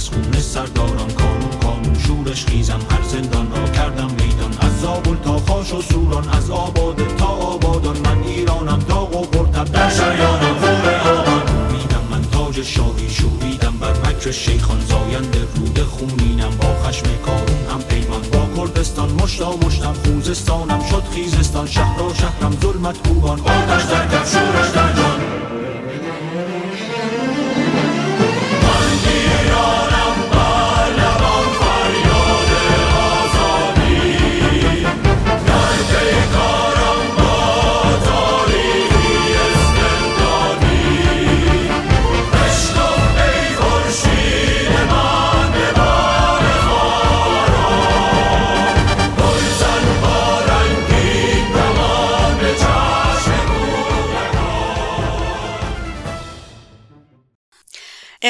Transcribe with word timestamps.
از 0.00 0.08
خون 0.08 0.40
سرداران 0.40 1.10
کانون 1.10 1.50
کانون 1.62 1.98
شورش 1.98 2.46
خیزم 2.46 2.80
هر 2.90 3.02
زندان 3.02 3.50
را 3.50 3.68
کردم 3.68 4.10
میدان. 4.10 4.52
از 4.60 4.80
زابل 4.80 5.16
تا 5.24 5.38
خاش 5.38 5.72
و 5.72 5.82
سوران 5.82 6.28
از 6.28 6.50
آباد 6.50 7.16
تا 7.18 7.26
آبادان 7.26 7.96
من 7.98 8.22
ایرانم 8.22 8.78
داغ 8.78 9.16
و 9.16 9.26
پرتب 9.26 9.72
در 9.72 9.90
شریانم 9.90 10.54
خور 10.60 11.12
آبان. 11.12 11.42
میدم 11.72 12.04
من 12.10 12.22
تاج 12.32 12.62
شاهی 12.62 13.10
شوریدم 13.10 13.76
بر 13.80 13.92
مکر 13.92 14.30
شیخان. 14.30 14.80
زاینده 14.80 15.40
رود 15.56 15.82
خونینم 15.82 16.50
با 16.60 16.74
خشم 16.84 17.06
کارون 17.26 17.66
هم 17.72 17.82
پیمان. 17.82 18.22
با 18.32 18.46
کردستان 18.56 19.10
مشتا 19.10 19.56
مشتم 19.56 19.94
خوزستانم 20.04 20.80
شد 20.90 21.02
خیزستان. 21.14 21.66
شهر 21.66 22.14
شهرم 22.14 22.56
ظلمت 22.62 23.08
کوبان. 23.08 23.40
آتش 23.40 23.84
در 23.84 24.24
شورش 24.24 24.70
در 24.74 24.92
جان. 24.92 25.29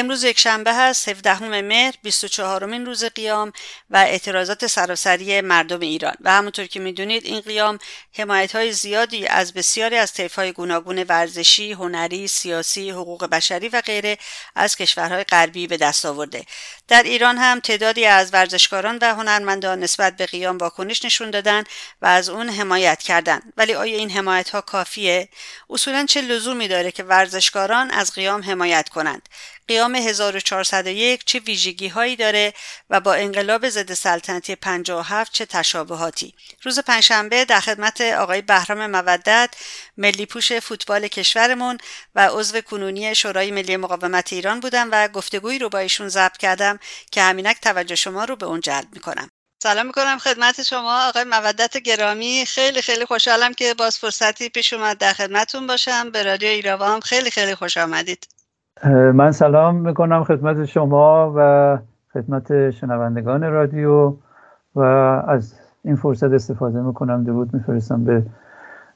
امروز 0.01 0.23
یک 0.23 0.39
شنبه 0.39 0.73
هست 0.73 1.09
17 1.09 1.61
مهر 1.61 1.93
24 2.03 2.65
مین 2.65 2.85
روز 2.85 3.05
قیام 3.05 3.51
و 3.89 3.97
اعتراضات 3.97 4.67
سراسری 4.67 5.41
مردم 5.41 5.79
ایران 5.79 6.13
و 6.21 6.31
همونطور 6.31 6.65
که 6.65 6.79
می‌دونید 6.79 7.25
این 7.25 7.39
قیام 7.39 7.79
حمایت 8.13 8.55
های 8.55 8.71
زیادی 8.71 9.27
از 9.27 9.53
بسیاری 9.53 9.97
از 9.97 10.13
طیف 10.13 10.35
های 10.35 10.51
گوناگون 10.51 11.03
ورزشی، 11.03 11.71
هنری، 11.71 12.27
سیاسی، 12.27 12.89
حقوق 12.89 13.25
بشری 13.25 13.69
و 13.69 13.81
غیره 13.81 14.17
از 14.55 14.75
کشورهای 14.75 15.23
غربی 15.23 15.67
به 15.67 15.77
دست 15.77 16.05
آورده. 16.05 16.45
در 16.87 17.03
ایران 17.03 17.37
هم 17.37 17.59
تعدادی 17.59 18.05
از 18.05 18.33
ورزشکاران 18.33 18.97
و 19.01 19.15
هنرمندان 19.15 19.79
نسبت 19.79 20.17
به 20.17 20.25
قیام 20.25 20.57
واکنش 20.57 21.05
نشون 21.05 21.31
دادن 21.31 21.63
و 22.01 22.05
از 22.05 22.29
اون 22.29 22.49
حمایت 22.49 23.03
کردن. 23.03 23.41
ولی 23.57 23.73
آیا 23.73 23.97
این 23.97 24.09
حمایت 24.09 24.49
ها 24.49 24.61
کافیه؟ 24.61 25.29
اصولا 25.69 26.05
چه 26.05 26.21
لزومی 26.21 26.67
داره 26.67 26.91
که 26.91 27.03
ورزشکاران 27.03 27.91
از 27.91 28.13
قیام 28.13 28.43
حمایت 28.43 28.89
کنند؟ 28.89 29.29
قیام 29.67 29.95
1401 29.95 31.25
چه 31.25 31.39
ویژگی 31.39 31.87
هایی 31.87 32.15
داره 32.15 32.53
و 32.89 32.99
با 32.99 33.13
انقلاب 33.13 33.69
ضد 33.69 33.93
سلطنتی 33.93 34.55
57 34.55 35.31
چه 35.31 35.45
تشابهاتی. 35.45 36.33
روز 36.63 36.79
پنجشنبه 36.79 37.45
در 37.45 37.59
خدمت 37.59 38.01
آقای 38.01 38.41
بهرام 38.41 38.87
مودت 38.87 39.49
ملی 39.97 40.25
پوش 40.25 40.53
فوتبال 40.53 41.07
کشورمون 41.07 41.77
و 42.15 42.27
عضو 42.27 42.61
کنونی 42.61 43.15
شورای 43.15 43.51
ملی 43.51 43.77
مقاومت 43.77 44.33
ایران 44.33 44.59
بودم 44.59 44.89
و 44.91 45.07
گفتگویی 45.07 45.59
رو 45.59 45.69
با 45.69 45.79
ایشون 45.79 46.09
ضبط 46.09 46.37
کردم 46.37 46.79
که 47.11 47.21
همینک 47.21 47.57
توجه 47.61 47.95
شما 47.95 48.25
رو 48.25 48.35
به 48.35 48.45
اون 48.45 48.61
جلب 48.61 48.87
می‌کنم. 48.93 49.29
سلام 49.63 49.85
می‌کنم 49.85 50.17
خدمت 50.19 50.63
شما. 50.63 51.07
آقای 51.07 51.23
مودت 51.23 51.77
گرامی 51.77 52.45
خیلی 52.47 52.81
خیلی 52.81 53.05
خوشحالم 53.05 53.53
که 53.53 53.73
باز 53.73 53.97
فرصتی 53.97 54.49
پیش 54.49 54.73
اومد 54.73 54.97
در 54.97 55.13
خدمتون 55.13 55.67
باشم. 55.67 56.11
به 56.11 56.23
رادیو 56.23 56.49
ایراوا 56.49 56.99
خیلی 56.99 57.31
خیلی 57.31 57.55
خوش 57.55 57.77
آمدید. 57.77 58.27
من 58.89 59.31
سلام 59.31 59.75
می‌کنم 59.75 60.23
خدمت 60.23 60.65
شما 60.65 61.33
و 61.35 61.77
خدمت 62.13 62.69
شنوندگان 62.71 63.43
رادیو 63.43 64.15
و 64.75 64.79
از 65.27 65.53
این 65.85 65.95
فرصت 65.95 66.31
استفاده 66.31 66.79
می‌کنم. 66.79 67.23
درود 67.23 67.53
میفرستم 67.53 68.03
به 68.03 68.23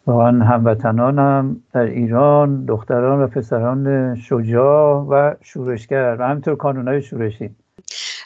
واقعا 0.08 0.46
هموطنانم 0.46 1.64
در 1.74 1.82
ایران 1.82 2.66
دختران 2.66 3.24
و 3.24 3.28
پسران 3.28 4.16
شجاع 4.16 5.06
و 5.10 5.34
شورشگر 5.42 6.16
و 6.20 6.24
همینطور 6.24 6.56
کانونهای 6.56 7.02
شورشی. 7.02 7.56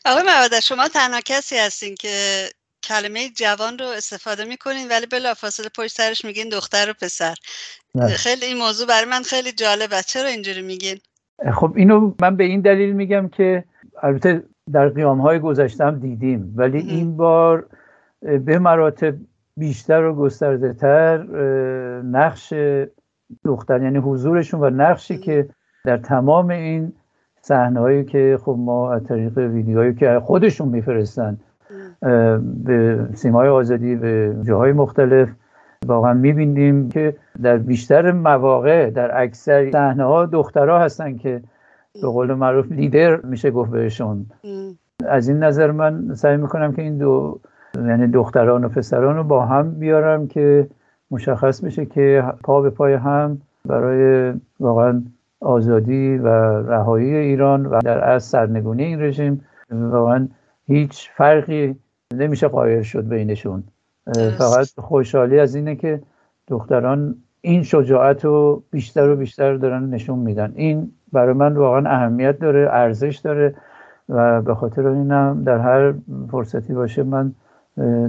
آقای 0.06 0.24
مواده 0.24 0.60
شما 0.60 0.88
تنها 0.88 1.20
کسی 1.26 1.58
هستین 1.58 1.96
که 1.96 2.10
کلمه 2.84 3.30
جوان 3.30 3.78
رو 3.78 3.86
استفاده 3.86 4.46
می‌کنین 4.46 4.90
ولی 4.90 5.06
بلافاصله 5.06 5.70
پشت 5.78 5.98
سرش 5.98 6.26
میگین 6.26 6.50
دختر 6.50 6.90
و 6.90 6.94
پسر. 7.02 7.36
خیلی 8.10 8.46
این 8.46 8.58
موضوع 8.58 8.88
برای 8.88 9.10
من 9.10 9.22
خیلی 9.24 9.52
جالبه. 9.52 10.02
چرا 10.02 10.28
اینجوری 10.28 10.62
میگین؟ 10.62 11.00
خب 11.54 11.74
اینو 11.76 12.14
من 12.22 12.36
به 12.36 12.44
این 12.44 12.62
دلیل 12.62 12.94
میگم 12.94 13.28
که 13.28 13.64
البته 14.02 14.44
در 14.72 14.90
قیام 14.90 15.22
های 15.22 15.40
گذشتم 15.40 16.00
دیدیم 16.00 16.54
ولی 16.56 16.78
این 16.78 17.18
بار 17.18 17.66
به 18.46 18.60
مراتب 18.60 19.14
بیشتر 19.58 20.04
و 20.04 20.16
گسترده 20.16 20.74
تر 20.74 21.24
نقش 22.02 22.54
دختر 23.44 23.82
یعنی 23.82 23.98
حضورشون 23.98 24.60
و 24.60 24.70
نقشی 24.70 25.18
که 25.18 25.50
در 25.86 25.98
تمام 25.98 26.50
این 26.50 26.94
صحنه 27.42 27.80
هایی 27.80 28.06
که 28.06 28.38
خب 28.42 28.56
ما 28.60 28.94
از 28.94 29.04
طریق 29.04 29.38
ویدیوهایی 29.38 29.94
که 29.94 30.20
خودشون 30.24 30.68
میفرستن 30.68 31.38
به 32.66 33.08
سیمای 33.14 33.50
آزادی 33.50 33.96
به 33.96 34.36
جاهای 34.48 34.72
مختلف 34.72 35.30
واقعا 35.86 36.14
می‌بینیم 36.14 36.90
که 36.90 37.16
در 37.42 37.58
بیشتر 37.58 38.12
مواقع 38.12 38.90
در 38.90 39.22
اکثر 39.22 39.72
صحنه 39.72 40.04
ها 40.04 40.26
دخترها 40.26 40.80
هستن 40.80 41.18
که 41.18 41.42
به 42.02 42.08
قول 42.08 42.34
معروف 42.34 42.72
لیدر 42.72 43.16
میشه 43.22 43.52
گفت 43.52 43.72
بهشون. 43.72 44.26
از 45.06 45.30
این 45.30 45.44
نظر 45.44 45.72
من 45.72 46.16
سعی 46.16 46.38
می‌کنم 46.38 46.74
که 46.74 46.82
این 46.82 46.98
دو 46.98 47.40
یعنی 47.76 48.08
دختران 48.08 48.64
و 48.64 48.70
پسران 48.70 49.16
رو 49.16 49.24
با 49.24 49.46
هم 49.46 49.72
بیارم 49.72 50.28
که 50.28 50.68
مشخص 51.12 51.64
بشه 51.64 51.86
که 51.86 52.24
پا 52.44 52.62
به 52.62 52.70
پای 52.70 52.94
هم 52.94 53.42
برای 53.66 54.34
واقعا 54.60 55.04
آزادی 55.42 56.18
و 56.18 56.28
رهایی 56.70 57.16
ایران 57.16 57.66
و 57.66 57.80
در 57.84 58.10
از 58.10 58.24
سرنگونی 58.24 58.84
این 58.84 59.02
رژیم 59.02 59.46
واقعا 59.72 60.28
هیچ 60.68 61.10
فرقی 61.16 61.76
نمیشه 62.14 62.48
قایل 62.48 62.82
شد 62.82 63.08
بینشون. 63.08 63.64
فقط 64.14 64.68
خوشحالی 64.78 65.40
از 65.40 65.56
اینه 65.56 65.76
که 65.76 66.02
دختران 66.48 67.16
این 67.42 67.64
شجاعت 67.64 68.26
رو 68.26 68.64
بیشتر 68.72 69.10
و 69.10 69.16
بیشتر 69.16 69.56
دارن 69.56 69.90
نشون 69.90 70.20
میدن. 70.20 70.54
این 70.56 70.92
برای 71.12 71.34
من 71.34 71.58
واقعا 71.58 71.90
اهمیت 71.90 72.40
داره 72.40 72.70
ارزش 72.72 73.18
داره 73.18 73.56
و 74.10 74.42
به 74.42 74.56
خاطر 74.56 74.88
اینم 74.88 75.44
در 75.44 75.58
هر 75.58 75.94
فرصتی 76.32 76.74
باشه 76.74 77.04
من 77.04 77.34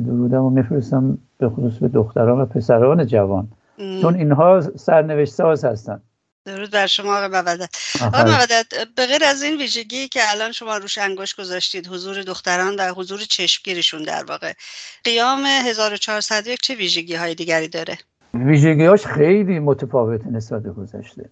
درودم 0.04 0.38
رو 0.38 0.50
میفرستم 0.50 1.18
به 1.38 1.48
خصوص 1.48 1.78
به 1.78 1.88
دختران 1.88 2.40
و 2.40 2.44
پسران 2.44 3.06
جوان. 3.06 3.48
چون 4.02 4.14
اینها 4.14 4.60
سرنوشت 4.60 5.32
ساز 5.32 5.64
هستن. 5.64 6.00
درود 6.44 6.70
بر 6.70 6.86
شما 6.86 7.16
آقای 7.16 7.28
مودت. 7.28 7.70
آقای 8.00 8.22
مودت 8.24 8.66
به 8.96 9.06
غیر 9.06 9.24
از 9.24 9.42
این 9.42 9.56
ویژگی 9.56 10.08
که 10.08 10.20
الان 10.26 10.52
شما 10.52 10.76
روش 10.76 10.98
انگشت 10.98 11.40
گذاشتید 11.40 11.86
حضور 11.86 12.22
دختران 12.22 12.76
و 12.76 12.94
حضور 12.94 13.18
چشمگیرشون 13.18 14.02
در 14.02 14.24
واقع 14.24 14.52
قیام 15.04 15.46
1401 15.46 16.60
چه 16.62 16.74
ویژگی 16.74 17.14
های 17.14 17.34
دیگری 17.34 17.68
داره؟ 17.68 17.98
ویژگی 18.34 18.84
هاش 18.84 19.06
خیلی 19.06 19.58
متفاوت 19.58 20.26
نسبت 20.26 20.62
به 20.62 20.72
گذشته. 20.72 21.30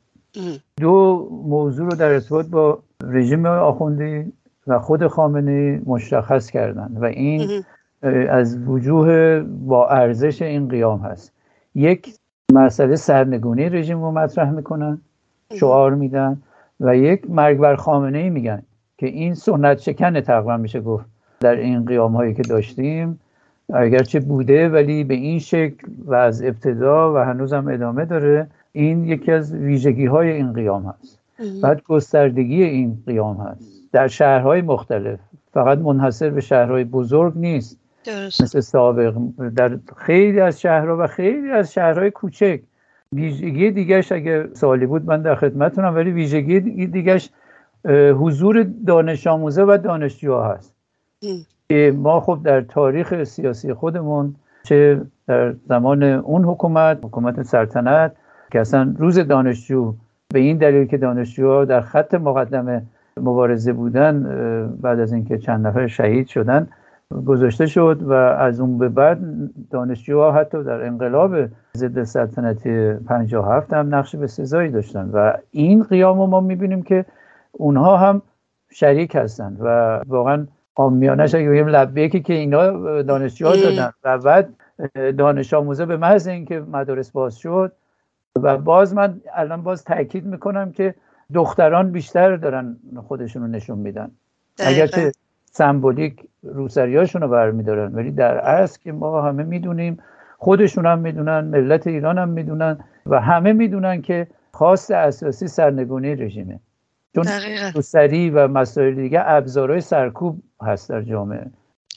دو 0.81 1.29
موضوع 1.45 1.91
رو 1.91 1.97
در 1.97 2.13
ارتباط 2.13 2.47
با 2.47 2.83
رژیم 3.05 3.47
آخوندی 3.47 4.33
و 4.67 4.79
خود 4.79 5.07
خامنه 5.07 5.83
مشخص 5.87 6.51
کردن 6.51 6.97
و 6.97 7.05
این 7.05 7.65
از 8.31 8.59
وجوه 8.67 9.41
با 9.41 9.89
ارزش 9.89 10.43
این 10.43 10.69
قیام 10.69 11.01
هست. 11.01 11.33
یک 11.75 12.15
مسئله 12.53 12.97
سرنگونی 12.97 13.69
رژیم 13.69 14.03
رو 14.03 14.11
مطرح 14.11 14.51
می‌کنن 14.51 15.01
شعار 15.55 15.95
میدن 15.95 16.43
و 16.81 16.97
یک 16.97 17.31
مرگ 17.31 17.59
بر 17.59 17.77
خامنه 17.77 18.19
ای 18.19 18.31
میگن 18.31 18.63
که 18.99 19.07
این 19.07 19.35
سنت 19.35 19.79
شکن 19.79 20.21
تقریبا 20.21 20.57
میشه. 20.57 20.81
گفت 20.81 21.05
در 21.41 21.57
این 21.57 21.85
قیام 21.85 22.17
هایی 22.17 22.35
که 22.35 22.43
داشتیم 22.43 23.21
اگرچه 23.75 24.21
بوده 24.21 24.69
ولی 24.69 25.05
به 25.05 25.15
این 25.15 25.39
شکل 25.39 25.89
و 26.05 26.15
از 26.15 26.43
ابتدا 26.43 27.15
و 27.15 27.17
هنوزم 27.17 27.69
ادامه 27.69 28.05
داره. 28.05 28.47
این 28.73 29.05
یکی 29.05 29.33
از 29.33 29.55
ویژگی 29.55 30.07
های 30.07 30.31
این 30.31 30.53
قیام 30.53 30.87
هست. 30.87 31.19
بعد 31.63 31.83
گستردگی 31.83 32.63
این 32.63 33.03
قیام 33.07 33.37
هست. 33.37 33.83
در 33.93 34.09
شهرهای 34.09 34.63
مختلف 34.63 35.19
فقط 35.53 35.79
منحصر 35.79 36.31
به 36.31 36.41
شهرهای 36.41 36.85
بزرگ 36.85 37.33
نیست. 37.37 37.79
درست. 38.09 38.43
مثل 38.43 38.61
سابق. 38.61 39.15
در 39.57 39.79
خیلی 39.97 40.41
از 40.41 40.61
شهرها 40.61 40.97
و 40.97 41.07
خیلی 41.07 41.51
از 41.51 41.73
شهرهای 41.73 42.11
کوچک. 42.11 42.61
ویژگی 43.13 43.71
دیگهش 43.71 44.13
اگه 44.13 44.49
سوالی 44.53 44.87
بود 44.87 45.07
من 45.07 45.23
در 45.23 45.35
خدمتونم 45.35 45.95
ولی 45.95 46.11
ویژگی 46.11 46.61
دیگهش 46.87 47.31
حضور 48.19 48.67
دانش 48.87 49.27
آموزه 49.27 49.63
و 49.63 49.79
دانشجوها 49.85 50.53
هست. 50.53 50.75
که 51.69 51.95
ما 51.97 52.21
خب 52.21 52.41
در 52.45 52.61
تاریخ 52.61 53.25
سیاسی 53.25 53.75
خودمون 53.75 54.35
چه 54.63 55.01
در 55.27 55.55
زمان 55.69 56.03
اون 56.03 56.45
حکومت 56.45 56.99
حکومت 57.03 57.43
سلطنت 57.43 58.13
که 58.53 58.61
اصلا 58.61 58.95
روز 58.99 59.19
دانشجو 59.19 59.95
به 60.29 60.39
این 60.39 60.59
دلیل 60.59 60.87
که 60.87 60.97
دانشجوها 60.97 61.65
در 61.65 61.81
خط 61.81 62.15
مقدمه 62.15 62.83
مبارزه 63.17 63.73
بودن 63.73 64.23
بعد 64.81 65.01
از 65.01 65.13
اینکه 65.13 65.39
چند 65.39 65.67
نفر 65.67 65.87
شهید 65.87 66.27
شدن 66.27 66.69
گذاشته 67.11 67.67
شد 67.67 68.03
و 68.03 68.13
از 68.13 68.61
اون 68.61 68.79
به 68.79 68.89
بعد 68.89 69.19
دانشجوها 69.71 70.33
حتی 70.33 70.65
در 70.65 70.87
انقلاب 70.87 71.37
ضد 71.77 72.03
سلطنتی 72.03 72.93
57 72.93 73.73
هم 73.73 73.95
نقش 73.95 74.17
به 74.17 74.27
سزایی 74.27 74.71
داشتن 74.71 75.11
و 75.13 75.33
این 75.51 75.83
قیام 75.83 76.21
رو 76.21 76.27
ما 76.27 76.41
می‌بینیم 76.41 76.83
که 76.83 77.05
اونها 77.53 77.97
هم 77.97 78.23
شریک 78.71 79.17
هستن 79.17 79.57
و 79.61 80.01
واقعا 80.07 80.47
آمیانش 80.75 81.35
اگه 81.35 81.51
بگیم 81.51 81.67
لبیکی 81.67 82.21
که 82.21 82.33
اینا 82.33 83.03
دانشجوها 83.03 83.57
دادن 83.57 83.91
و 84.05 84.19
بعد 84.19 84.55
دانش 85.19 85.55
آموزه 85.55 85.87
به 85.87 85.97
محض 85.97 86.29
اینکه 86.29 86.61
مدارس 86.61 87.11
باز 87.11 87.37
شد 87.37 87.73
و 88.43 88.59
باز 88.59 88.95
من 88.95 89.21
الان 89.35 89.63
باز 89.63 89.85
تاکید 89.85 90.27
می‌کنم 90.27 90.73
که 90.73 90.95
دختران 91.35 91.93
بیشتر 91.93 92.37
دارن 92.37 92.77
خودشون 93.09 93.43
رو 93.43 93.49
نشون 93.49 93.79
میدن. 93.79 94.11
اگر 94.59 94.87
که 94.87 95.13
سمبولیک 95.53 96.27
روسریاشون 96.43 97.23
رو 97.23 97.29
برمیدارن. 97.29 97.95
ولی 97.95 98.11
در 98.11 98.39
اصل 98.39 98.81
که 98.83 98.93
ما 98.93 99.23
همه 99.23 99.43
می‌دونیم 99.43 99.99
خودشون 100.39 100.87
هم 100.87 100.99
می‌دونن 100.99 101.41
ملت 101.41 101.87
ایران 101.87 102.19
هم 102.19 102.29
می‌دونن 102.29 102.79
و 103.07 103.21
همه 103.21 103.53
می‌دونن 103.53 104.03
که 104.03 104.27
خواست 104.53 104.91
اساسی 104.91 105.47
سرنگونی 105.47 106.15
رژیمه. 106.15 106.61
چون 107.15 107.25
روسری 107.75 108.31
و 108.31 108.49
مسائل 108.49 108.95
دیگه 108.95 109.21
ابزارهای 109.25 109.81
سرکوب 109.81 110.43
هست 110.63 110.91
در 110.91 111.03
جامعه. 111.03 111.47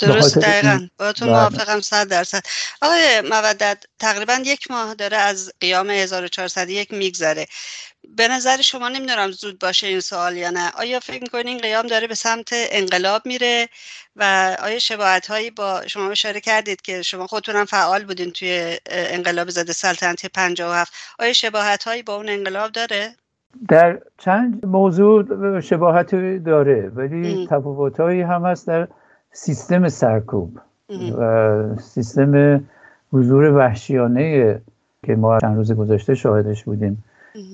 درست 0.08 0.38
دقیقا. 0.38 0.88
با 0.98 1.14
تو 1.14 1.26
بله. 1.26 1.34
موافقم 1.34 1.82
صد 1.82 2.08
درصد. 2.08 2.42
آقای 2.82 3.22
مودت 3.22 3.84
تقریبا 4.00 4.34
یک 4.46 4.72
ماه 4.72 4.94
داره 4.94 5.18
از 5.18 5.52
قیام 5.60 5.90
1401 5.90 6.94
میگذره. 6.94 7.46
به 8.18 8.28
نظر 8.28 8.62
شما 8.62 8.90
نمی‌دونم 8.90 9.32
زود 9.32 9.60
باشه 9.60 9.88
این 9.88 10.00
سوال 10.00 10.38
یا 10.38 10.50
نه. 10.50 10.72
آیا 10.78 11.00
فکر 11.00 11.24
می‌کنین 11.24 11.58
قیام 11.58 11.88
داره 11.88 12.08
به 12.08 12.16
سمت 12.16 12.50
انقلاب 12.52 13.22
میره 13.26 13.70
و 14.16 14.56
آیا 14.60 14.80
شباهت 14.80 15.28
هایی 15.28 15.52
با 15.52 15.88
شما 15.88 16.12
اشاره 16.12 16.40
کردید 16.40 16.82
که 16.82 17.02
شما 17.02 17.28
خودتونم 17.28 17.66
فعال 17.66 18.04
بودین 18.04 18.32
توی 18.32 18.78
انقلاب 18.90 19.50
ضد 19.50 19.72
سلطنتی 19.72 20.28
57 20.28 20.94
آیا 21.20 21.34
شباهت 21.34 21.84
هایی 21.84 22.04
با 22.04 22.16
اون 22.16 22.30
انقلاب 22.30 22.72
داره؟ 22.72 23.16
در 23.70 24.00
چند 24.18 24.66
موضوع 24.66 25.60
شباهت 25.60 26.16
داره 26.46 26.92
ولی 26.96 27.48
تفاوت 27.50 28.00
هایی 28.00 28.22
هم 28.22 28.46
هست. 28.46 28.68
در 28.68 28.88
سیستم 29.32 29.90
سرکوب 29.90 30.60
و 31.18 31.76
سیستم 31.78 32.64
حضور 33.14 33.54
وحشیانه 33.54 34.62
که 35.06 35.16
ما 35.16 35.40
چند 35.40 35.58
روز 35.58 35.72
گذاشته 35.72 36.16
شاهدش 36.16 36.64
بودیم 36.64 37.04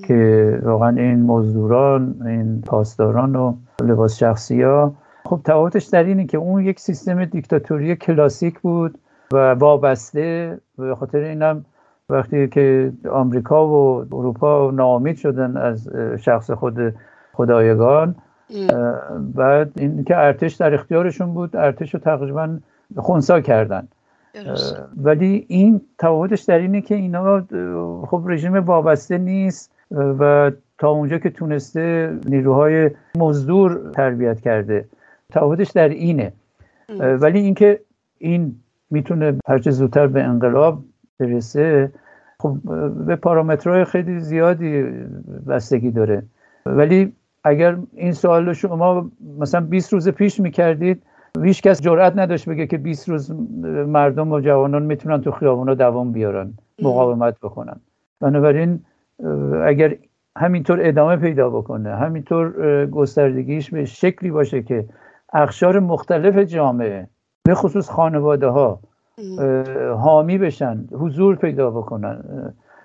که 0.07 0.59
واقعا 0.63 0.89
این 0.89 1.23
مزدوران 1.23 2.15
این 2.25 2.61
پاسداران 2.61 3.35
و 3.35 3.53
لباس 3.81 4.17
شخصی 4.17 4.61
ها 4.61 4.93
خب 5.25 5.41
تفاوتش 5.45 5.85
در 5.85 6.03
اینه 6.03 6.25
که 6.25 6.37
اون 6.37 6.63
یک 6.63 6.79
سیستم 6.79 7.25
دیکتاتوری 7.25 7.95
کلاسیک 7.95 8.59
بود 8.59 8.97
و 9.31 9.53
وابسته 9.53 10.57
به 10.77 10.95
خاطر 10.95 11.17
اینم 11.17 11.65
وقتی 12.09 12.47
که 12.47 12.93
آمریکا 13.11 13.67
و 13.67 14.05
اروپا 14.11 14.71
ناامید 14.71 15.17
شدن 15.17 15.57
از 15.57 15.89
شخص 16.19 16.51
خود 16.51 16.93
خدایگان 17.33 18.15
بعد 19.35 19.71
این 19.75 20.03
که 20.03 20.17
ارتش 20.17 20.53
در 20.53 20.73
اختیارشون 20.73 21.33
بود 21.33 21.55
ارتش 21.55 21.93
رو 21.93 21.99
تقریبا 21.99 22.57
خونسا 22.97 23.41
کردن. 23.41 23.87
ولی 24.97 25.45
این 25.47 25.81
تفاوتش 25.99 26.41
در 26.41 26.57
اینه 26.57 26.81
که 26.81 26.95
اینا 26.95 27.41
خب 28.07 28.23
رژیم 28.25 28.53
وابسته 28.53 29.17
نیست 29.17 29.71
و 29.91 30.51
تا 30.77 30.89
اونجا 30.89 31.17
که 31.17 31.29
تونسته 31.29 32.17
نیروهای 32.25 32.89
مزدور 33.17 33.91
تربیت 33.93 34.39
کرده. 34.39 34.85
تفاوتش 35.29 35.71
در 35.71 35.89
اینه. 35.89 36.33
ولی 36.99 37.39
اینکه 37.39 37.79
این 38.17 38.55
می‌تونه 38.91 39.39
هرچه 39.47 39.71
زودتر 39.71 40.07
به 40.07 40.23
انقلاب 40.23 40.83
برسه 41.19 41.91
خب 42.39 42.57
به 43.07 43.15
پارامترهای 43.15 43.85
خیلی 43.85 44.19
زیادی 44.19 44.83
بستگی 45.47 45.91
داره. 45.91 46.23
ولی 46.65 47.13
اگر 47.43 47.77
این 47.93 48.11
سوال 48.11 48.45
رو 48.45 48.53
شما 48.53 49.11
مثلا 49.39 49.61
20 49.61 49.93
روز 49.93 50.09
پیش 50.09 50.39
می‌کردید 50.39 51.03
هیچ 51.43 51.61
کس 51.61 51.81
جرئت 51.81 52.13
نداشت 52.17 52.49
بگه 52.49 52.67
که 52.67 52.77
20 52.77 53.09
روز 53.09 53.31
مردم 53.87 54.31
و 54.31 54.39
جوانان 54.39 54.83
می‌تونن 54.83 55.21
تو 55.21 55.31
خیابونا 55.31 55.73
دوام 55.73 56.11
بیارن 56.11 56.53
مقاومت 56.81 57.39
بکنن. 57.39 57.79
بنابراین 58.21 58.79
اگر 59.65 59.95
همینطور 60.37 60.79
ادامه 60.81 61.15
پیدا 61.15 61.49
بکنه 61.49 61.95
همینطور 61.95 62.85
گستردگیش 62.85 63.69
به 63.69 63.85
شکلی 63.85 64.31
باشه 64.31 64.63
که 64.63 64.85
اخشار 65.33 65.79
مختلف 65.79 66.37
جامعه 66.37 67.07
به 67.43 67.55
خصوص 67.55 67.89
خانواده 67.89 68.47
ها 68.47 68.79
حامی 69.97 70.37
بشن 70.37 70.87
حضور 70.91 71.35
پیدا 71.35 71.71
بکنن 71.71 72.23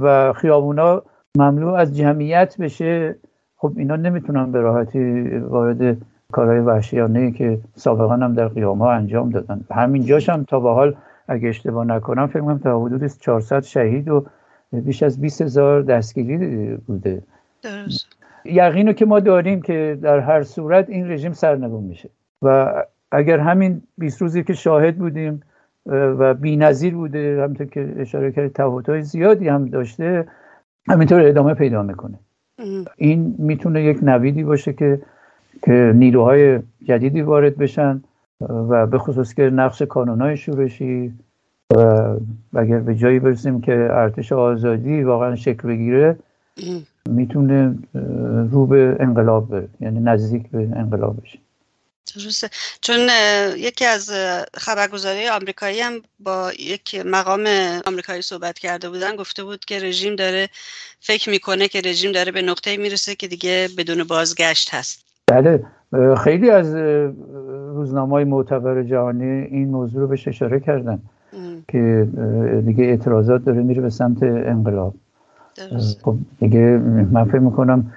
و 0.01 0.33
خیابونا 0.33 1.03
مملو 1.39 1.69
از 1.69 1.97
جمعیت 1.97 2.57
بشه 2.61 3.17
خب 3.63 3.73
اینا 3.77 3.97
نمی‌تونن 3.97 4.53
به 4.53 4.61
راحتی 4.61 5.23
وارد 5.39 5.97
کارهای 6.33 6.59
وحشیانه 6.59 7.31
که 7.31 7.59
سابقا 7.75 8.17
هم 8.17 8.35
در 8.35 8.49
قیام 8.49 8.79
ها 8.79 8.93
انجام 8.93 9.31
دادن. 9.31 9.61
همین 9.71 10.05
جاش 10.05 10.29
هم 10.29 10.45
تا 10.45 10.61
به 10.61 10.71
حال 10.71 10.97
اگه 11.29 11.49
اشتباه 11.49 11.85
نکنم 11.85 12.27
فکر 12.27 12.41
کنم 12.41 12.59
تا 12.59 12.81
حدود 12.81 13.07
400 13.07 13.63
شهید 13.63 14.09
و 14.09 14.27
بیش 14.73 15.03
از 15.03 15.21
20 15.21 15.43
هزار 15.43 15.83
دستگیری 15.83 16.77
بوده. 16.87 17.23
درست. 17.63 18.07
یقین 18.45 18.93
که 18.93 19.07
ما 19.07 19.21
داریم 19.21 19.63
که 19.63 19.99
در 20.03 20.21
هر 20.21 20.43
صورت 20.43 20.91
این 20.91 21.11
رژیم 21.11 21.33
سرنگون 21.33 21.85
میشه. 21.85 22.11
و 22.43 22.75
اگر 23.13 23.39
همین 23.39 23.83
20 23.99 24.23
روزی 24.23 24.43
که 24.43 24.53
شاهد 24.53 24.97
بودیم 24.97 25.43
و 25.87 26.35
نظیر 26.43 26.95
بوده 26.95 27.43
همونطور 27.43 27.67
که 27.67 27.95
اشاره 27.97 28.33
کرد 28.33 28.53
تفاوت‌های 28.53 29.03
زیادی 29.03 29.49
هم 29.49 29.65
داشته 29.65 30.29
همینطور 30.89 31.21
ادامه 31.27 31.55
پیدا 31.55 31.83
می‌کنه. 31.83 32.19
این 32.97 33.35
می‌تونه 33.39 33.83
یک 33.83 33.99
نویدی 34.03 34.45
باشه 34.45 34.73
که 34.73 35.03
که 35.63 35.93
نیروهای 35.97 36.59
جدیدی 36.85 37.23
وارد 37.23 37.57
بشن 37.57 38.03
و 38.41 38.87
به 38.87 38.99
خصوص 38.99 39.35
که 39.35 39.43
نقش 39.43 39.83
کانونهای 39.83 40.37
شورشی 40.37 41.13
و 41.77 41.79
اگر 42.55 42.79
به 42.79 42.95
جایی 42.95 43.19
برسیم 43.19 43.61
که 43.61 43.73
ارتش 43.73 44.33
آزادی 44.33 45.03
واقعا 45.03 45.37
شکل 45.37 45.69
بگیره 45.69 46.17
می‌تونه 47.11 47.75
رو 48.51 48.67
به 48.67 48.97
انقلاب 49.01 49.51
بره 49.51 49.69
یعنی 49.81 50.01
نزدیک 50.01 50.51
به 50.51 50.59
انقلاب 50.59 51.23
بشه. 51.23 51.39
درسته 52.15 52.49
چون 52.81 53.09
یکی 53.57 53.85
از 53.85 54.11
خبرگزاری 54.55 55.29
آمریکایی 55.29 55.81
هم 55.81 55.93
با 56.21 56.53
یک 56.59 57.03
مقام 57.07 57.47
آمریکایی 57.87 58.23
صحبت 58.23 58.59
کرده 58.59 58.89
بودن 58.89 59.17
گفته 59.17 59.45
بود 59.45 59.65
که 59.65 59.79
رژیم 59.79 60.17
داره 60.17 60.49
فکر 61.01 61.31
می‌کنه 61.31 61.69
که 61.69 61.81
رژیم 61.85 62.13
داره 62.13 62.33
به 62.33 62.43
نقطه 62.43 62.77
می‌رسه 62.77 63.15
که 63.15 63.29
دیگه 63.29 63.69
بدون 63.79 64.05
بازگشت 64.05 64.75
هست. 64.75 65.05
بله 65.27 65.65
خیلی 66.25 66.51
از 66.51 66.75
روزنامه 67.75 68.13
های 68.13 68.25
معتبر 68.25 68.83
جهانی 68.83 69.25
این 69.25 69.69
موضوع 69.69 70.01
رو 70.01 70.09
بهش 70.09 70.29
اشاره 70.29 70.61
کردن 70.61 71.03
که 71.69 72.09
دیگه 72.67 72.85
اعتراضات 72.85 73.45
داره 73.45 73.63
میره 73.63 73.83
به 73.83 73.91
سمت 73.91 74.23
انقلاب. 74.23 74.95
خب 76.03 76.17
دیگه 76.41 76.61
من 77.13 77.25
فکر 77.25 77.39
می‌کنم 77.39 77.93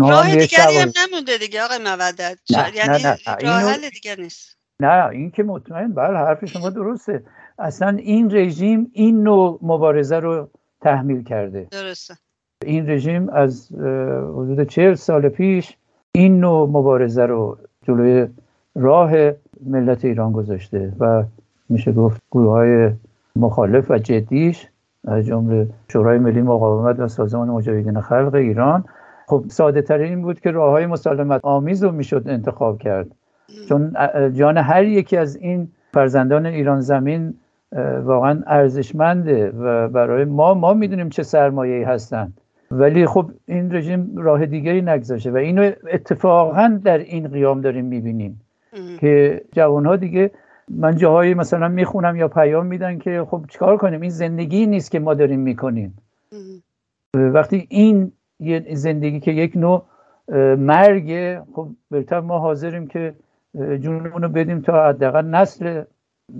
راه 0.00 0.36
دیگری 0.36 0.76
هم 0.76 0.92
نمونده 1.08 1.38
دیگه 1.38 1.62
آقای 1.62 1.78
مودت. 1.78 2.38
یعنی 2.50 3.02
نه 3.04 3.16
نه 3.26 3.36
راه 3.42 3.72
حل 3.72 3.88
دیگه 3.88 4.16
نیست. 4.18 4.56
نه 4.80 5.06
این 5.06 5.30
که 5.30 5.42
مطمئن 5.42 5.92
بله 5.92 6.18
حرف 6.18 6.44
شما 6.44 6.70
درسته. 6.70 7.22
اصلا 7.58 7.88
این 7.88 8.36
رژیم 8.36 8.90
این 8.92 9.22
نوع 9.22 9.58
مبارزه 9.62 10.16
رو 10.16 10.48
تحمیل 10.80 11.24
کرده. 11.24 11.66
درسته. 11.70 12.14
این 12.64 12.90
رژیم 12.90 13.28
از 13.28 13.68
حدود 14.32 14.68
چهل 14.68 14.94
سال 14.94 15.28
پیش 15.28 15.76
این 16.12 16.40
نوع 16.40 16.68
مبارزه 16.68 17.26
رو 17.26 17.58
جلوی 17.82 18.26
راه 18.74 19.10
ملت 19.66 20.04
ایران 20.04 20.32
گذاشته 20.32 20.92
و 20.98 21.24
میشه 21.68 21.92
گفت 21.92 22.22
گروه 22.30 22.52
های 22.52 22.90
مخالف 23.36 23.90
و 23.90 23.98
جدیش 23.98 24.68
از 25.08 25.24
جمله 25.24 25.68
شورای 25.92 26.18
ملی 26.18 26.42
مقاومت 26.42 27.00
و 27.00 27.08
سازمان 27.08 27.48
مجاهدین 27.48 28.00
خلق 28.00 28.34
ایران 28.34 28.84
خب 29.28 29.44
ساده 29.48 29.82
ترین 29.82 30.22
بود 30.22 30.40
که 30.40 30.50
راه 30.50 30.70
های 30.70 30.86
مسالمت 30.86 31.40
آمیز 31.42 31.84
رو 31.84 31.92
می‌شد 31.92 32.22
انتخاب 32.26 32.78
کرد. 32.78 33.06
چون 33.68 33.92
جان 34.32 34.58
هر 34.58 34.84
یکی 34.84 35.16
از 35.16 35.36
این 35.36 35.68
فرزندان 35.92 36.46
ایران 36.46 36.80
زمین 36.80 37.34
واقعا 38.02 38.42
ارزشمنده 38.46 39.50
و 39.50 39.88
برای 39.88 40.24
ما 40.24 40.54
ما 40.54 40.74
می‌دونیم 40.74 41.08
چه 41.08 41.22
سرمایه 41.22 41.88
هستند. 41.88 42.40
ولی 42.70 43.06
خب 43.06 43.30
این 43.46 43.74
رژیم 43.74 44.16
راه 44.16 44.46
دیگری 44.46 44.82
نگذاشه 44.82 45.30
و 45.30 45.36
اینو 45.36 45.70
اتفاقا 45.92 46.80
در 46.84 46.98
این 46.98 47.28
قیام 47.28 47.60
داریم 47.60 47.84
می‌بینیم. 47.84 48.40
که 49.00 49.42
جوان 49.52 49.86
ها 49.86 49.96
دیگه 49.96 50.30
من 50.68 50.96
جاهایی 50.96 51.34
مثلا 51.34 51.68
می‌خونم 51.68 52.16
یا 52.16 52.28
پیام 52.28 52.66
میدن 52.66 52.98
که 52.98 53.26
خب 53.30 53.44
چیکار 53.48 53.76
کنیم؟ 53.76 54.00
این 54.00 54.10
زندگی 54.10 54.66
نیست 54.66 54.90
که 54.90 54.98
ما 54.98 55.14
داریم 55.14 55.40
می‌کنیم. 55.40 55.98
وقتی 57.14 57.66
این 57.70 58.12
یه 58.40 58.64
زندگی 58.74 59.20
که 59.20 59.30
یک 59.30 59.56
نوع 59.56 59.84
مرگ 60.58 61.38
خب 61.54 61.68
بهتر 61.90 62.20
ما 62.20 62.38
حاضریم 62.38 62.86
که 62.86 63.14
جونمون 63.54 64.22
رو 64.22 64.28
بدیم 64.28 64.60
تا 64.60 64.88
حداقل 64.88 65.24
نسل 65.24 65.82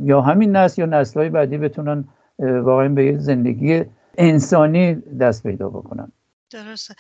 یا 0.03 0.21
همین 0.21 0.57
نسل 0.57 0.83
یا 0.83 0.87
نسل 0.87 1.21
های 1.21 1.29
بعدی 1.29 1.59
بتونن 1.59 2.05
واقعا 2.39 2.89
به 2.89 3.05
یه 3.05 3.19
زندگی 3.19 3.85
انسانی 4.19 4.95
دست 4.95 5.43
پیدا 5.43 5.69
بکنن. 5.69 6.13
درسته. 6.51 6.95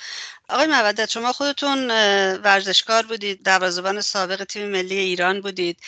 آقای 0.49 0.67
مودت 0.67 1.11
شما 1.11 1.33
خودتون 1.33 1.90
ورزشکار 2.37 3.07
بودید 3.07 3.43
دروازه‌بان 3.43 4.00
سابق 4.00 4.45
تیم 4.45 4.69
ملی 4.69 4.99
ایران 4.99 5.40
بودید 5.40 5.78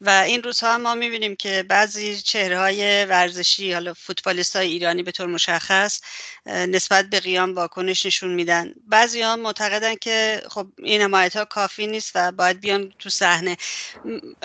و 0.00 0.10
این 0.10 0.42
روزها 0.42 0.78
ما 0.78 0.94
می‌بینیم 0.94 1.36
که 1.36 1.62
بعضی 1.62 2.22
چهره 2.22 2.58
های 2.58 3.04
ورزشی 3.04 3.72
حالا 3.72 3.94
فوتبالیست 3.94 4.56
های 4.56 4.68
ایرانی 4.68 5.02
به 5.02 5.12
طور 5.12 5.26
مشخص 5.26 6.00
نسبت 6.46 7.06
به 7.06 7.20
قیام 7.20 7.54
واکنش 7.54 8.06
نشون 8.06 8.30
میدن. 8.30 8.74
بعضی 8.86 9.22
ها 9.22 9.36
معتقدن 9.36 9.94
که 9.94 10.42
خب 10.48 10.66
این 10.78 11.02
حمایت 11.02 11.36
ها 11.36 11.44
کافی 11.44 11.86
نیست 11.86 12.12
و 12.14 12.32
باید 12.32 12.60
بیان 12.60 12.92
تو 12.98 13.10
صحنه. 13.10 13.56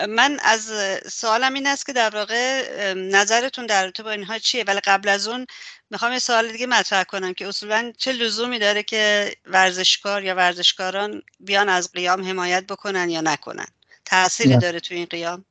من 0.08 0.38
از 0.42 0.72
سوالم 1.12 1.54
این 1.54 1.66
است 1.66 1.86
که 1.86 1.92
در 1.92 2.10
واقع 2.10 2.64
نظرتون 2.92 3.66
در 3.66 3.82
رابطه 3.82 4.02
با 4.02 4.10
اینها 4.10 4.38
چیه؟ 4.38 4.64
ولی 4.64 4.80
قبل 4.80 5.08
از 5.08 5.28
اون 5.28 5.46
می‌خوام 5.90 6.12
یه 6.12 6.18
سوال 6.18 6.52
دیگه 6.52 6.66
مطرح 6.66 7.04
کنم 7.04 7.32
که 7.32 7.48
اصولا 7.48 7.92
چه 7.96 8.12
لزومی 8.12 8.58
داره 8.58 8.82
که 8.82 9.30
ورزشکار 9.46 10.22
یا 10.24 10.34
ورزشکاران 10.34 11.22
بیان 11.40 11.68
از 11.68 11.92
قیام 11.92 12.24
حمایت 12.24 12.66
بکنن 12.66 13.10
یا 13.10 13.20
نکنن؟ 13.20 13.66
تأثیری 14.04 14.58
داره 14.58 14.80
تو 14.80 14.94
این 14.94 15.06
قیام؟ 15.10 15.44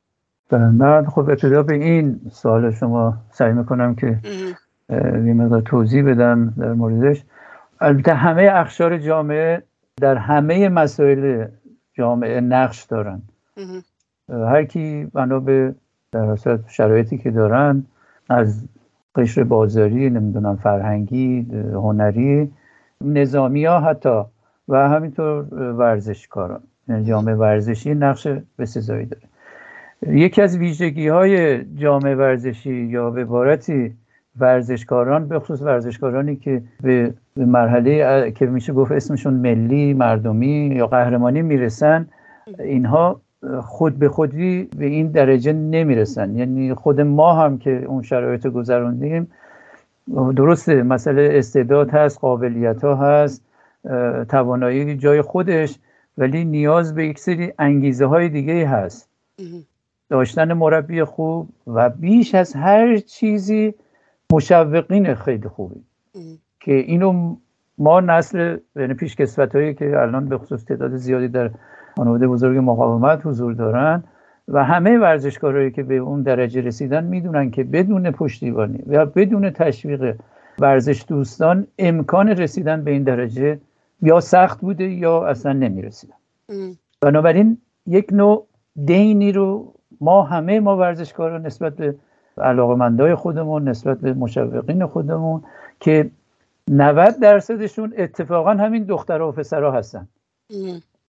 من 0.52 1.06
خب 1.06 1.20
ابتدا 1.20 1.64
به 1.64 1.74
این 1.74 2.22
سوال 2.34 2.76
شما 2.76 3.18
سعی 3.32 3.54
می‌کنم 3.54 3.96
که 3.96 4.20
یه 4.90 5.34
مقدار 5.34 5.62
توضیح 5.62 6.04
بدم 6.04 6.54
در 6.58 6.74
موردش. 6.74 7.24
البته 7.82 8.14
همه 8.14 8.52
اخشار 8.54 8.98
جامعه 8.98 9.64
در 10.02 10.18
همه 10.18 10.70
مسائل 10.70 11.48
جامعه 11.94 12.42
نقش 12.42 12.84
دارن. 12.84 13.22
هر 14.30 14.66
کی 14.66 15.06
بنا 15.14 15.40
به 15.40 15.76
در 16.12 16.38
شرایطی 16.70 17.18
که 17.18 17.32
دارن 17.32 17.86
از 18.30 18.64
قشر 19.16 19.44
بازاری 19.44 20.10
نمی‌دونم 20.10 20.56
فرهنگی 20.56 21.48
هنری 21.74 22.52
نظامی 23.02 23.66
ها 23.66 23.80
حتی 23.80 24.22
و 24.68 24.90
همینطور 24.90 25.44
ورزشکاران. 25.54 26.62
جامعه 27.04 27.36
ورزشی 27.36 27.94
نقش 27.94 28.28
بسزایی 28.60 29.06
داره. 29.06 29.24
یکی 30.08 30.42
از 30.42 30.58
ویژگی 30.58 31.08
های 31.08 31.64
جامعه 31.76 32.16
ورزشی 32.16 32.74
یا 32.74 33.10
به 33.10 33.22
عبارتی 33.22 33.94
ورزشکاران 34.40 35.28
به 35.28 35.40
خصوص 35.40 35.62
ورزشکارانی 35.62 36.36
که 36.36 36.62
به 36.84 37.14
مرحله 37.38 38.32
که 38.32 38.46
میشه 38.46 38.74
گفت 38.74 38.92
اسمشون 38.92 39.34
ملی 39.34 39.94
مردمی 39.94 40.76
یا 40.76 40.88
قهرمانی 40.88 41.42
می‌رسن 41.42 42.08
اینها 42.60 43.22
خود 43.62 44.00
به 44.00 44.10
خودی 44.10 44.70
به 44.78 44.86
این 44.86 45.08
درجه 45.08 45.54
نمی‌رسن. 45.54 46.38
یعنی 46.38 46.74
خود 46.74 47.02
ما 47.02 47.34
هم 47.34 47.58
که 47.58 47.86
اون 47.86 48.02
شرایط 48.02 48.48
گذروندیم 48.48 49.32
درسته 50.36 50.84
مسئله 50.84 51.30
استعداد 51.32 51.90
هست 51.90 52.20
قابلیت 52.20 52.84
ها 52.84 52.96
هست 52.96 53.42
توانایی 54.30 54.98
جای 54.98 55.22
خودش 55.22 55.80
ولی 56.18 56.46
نیاز 56.46 56.96
به 56.96 57.08
یک 57.08 57.20
سری 57.20 57.54
انگیزه 57.60 58.06
های 58.06 58.30
دیگه 58.30 58.68
هست. 58.68 59.10
داشتن 60.10 60.54
مربی 60.54 61.04
خوب 61.04 61.50
و 61.68 61.90
بیش 61.90 62.36
از 62.36 62.54
هر 62.54 62.98
چیزی 62.98 63.74
مشوقین 64.34 65.16
خیلی 65.16 65.48
خوبی. 65.48 65.84
که 66.60 66.74
اینو 66.74 67.36
ما 67.78 68.00
نسل 68.00 68.58
یعنی 68.76 68.94
پیش 68.94 69.16
هایی 69.54 69.74
که 69.74 70.00
الان 70.00 70.26
به 70.26 70.38
خصوص 70.38 70.66
تعداد 70.66 70.96
زیادی 70.96 71.28
در 71.28 71.52
خانواده 71.96 72.28
بزرگ 72.28 72.58
مقاومت 72.58 73.22
حضور 73.26 73.54
دارن 73.54 74.04
و 74.48 74.64
همه 74.64 74.98
ورزشکارهایی 74.98 75.72
که 75.72 75.84
به 75.84 75.96
اون 75.96 76.22
درجه 76.22 76.62
رسیدن 76.62 77.04
می‌دونن 77.04 77.52
که 77.52 77.64
بدون 77.64 78.12
پشتیبانی 78.12 78.84
و 78.88 79.06
بدون 79.06 79.50
تشویق 79.50 80.16
ورزش 80.60 81.06
دوستان 81.08 81.68
امکان 81.80 82.30
رسیدن 82.30 82.84
به 82.84 82.92
این 82.92 83.04
درجه 83.04 83.60
یا 84.02 84.20
سخت 84.20 84.62
بوده 84.62 84.84
یا 84.84 85.28
اصلا 85.28 85.54
نمی‌رسیدن. 85.54 86.14
بنابراین 87.02 87.58
یک 87.88 88.14
نوع 88.14 88.48
دینی 88.86 89.32
رو 89.32 89.74
ما 90.02 90.24
همه 90.24 90.60
ما 90.60 90.78
ورزشکاران 90.78 91.46
نسبت 91.46 91.76
به 91.76 91.96
علاقمندای 92.38 93.16
خودمون 93.16 93.68
نسبت 93.68 93.98
به 94.00 94.14
مشوقین 94.14 94.86
خودمون 94.86 95.44
که 95.80 96.10
90 96.68 97.20
درصدشون 97.20 97.94
اتفاقا 97.98 98.52
همین 98.52 98.84
دخترها 98.84 99.30
و 99.30 99.32
پسرها 99.32 99.72
هستن. 99.72 100.08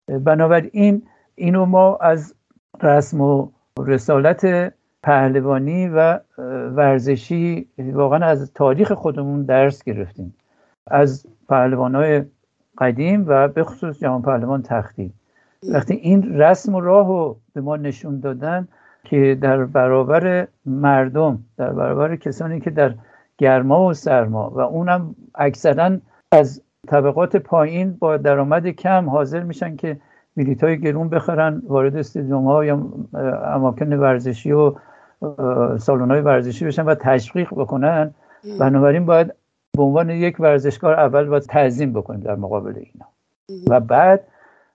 بنابراین 0.07 1.03
اینو 1.35 1.65
ما 1.65 1.95
از 1.95 2.35
رسم 2.83 3.21
و 3.21 3.49
رسالت 3.77 4.73
پهلوانی 5.03 5.87
و 5.87 6.19
ورزشی 6.75 7.67
واقعا 7.77 8.25
از 8.25 8.53
تاریخ 8.53 8.91
خودمون 8.91 9.43
درس 9.43 9.83
گرفتیم. 9.83 10.35
از 10.87 11.27
های 11.49 12.23
قدیم 12.77 13.25
و 13.27 13.47
به 13.47 13.63
خصوص 13.63 13.99
جهان 13.99 14.21
پهلوان 14.21 14.61
تختی. 14.61 15.13
وقتی 15.63 15.93
این 15.93 16.39
رسم 16.39 16.75
و 16.75 16.79
راه 16.81 17.07
رو 17.07 17.37
به 17.53 17.61
ما 17.61 17.75
نشون 17.75 18.19
دادن 18.19 18.67
که 19.03 19.37
در 19.41 19.65
برابر 19.65 20.47
مردم 20.65 21.39
در 21.57 21.73
برابر 21.73 22.15
کسانی 22.15 22.59
که 22.59 22.69
در 22.69 22.93
گرما 23.37 23.85
و 23.85 23.93
سرما 23.93 24.49
و 24.49 24.59
اونم 24.59 25.15
اکثرا 25.35 25.97
از 26.31 26.61
طبقات 26.87 27.35
پایین 27.35 27.93
با 27.99 28.17
درآمد 28.17 28.67
کم 28.67 29.09
حاضر 29.09 29.43
میشن 29.43 29.75
که 29.75 29.99
بلیط 30.37 30.63
های 30.63 30.79
گرون 30.79 31.09
بخرن 31.09 31.61
وارد 31.67 31.97
استادیوم 31.97 32.45
ها 32.45 32.65
یا 32.65 32.89
اماکن 33.45 33.93
ورزشی 33.93 34.51
و 34.51 34.73
سالن 35.77 36.11
های 36.11 36.21
ورزشی 36.21 36.65
بشن 36.65 36.85
و 36.85 36.95
تشویق 36.95 37.49
بکنن. 37.51 38.13
بنابراین 38.59 39.05
باید 39.05 39.33
به 39.77 39.83
عنوان 39.83 40.09
یک 40.09 40.39
ورزشکار 40.39 40.93
اول 40.93 41.25
باید 41.25 41.43
تعظیم 41.43 41.93
بکنیم 41.93 42.19
در 42.19 42.35
مقابل 42.35 42.73
اینا. 42.75 43.07
و 43.69 43.79
بعد 43.79 44.27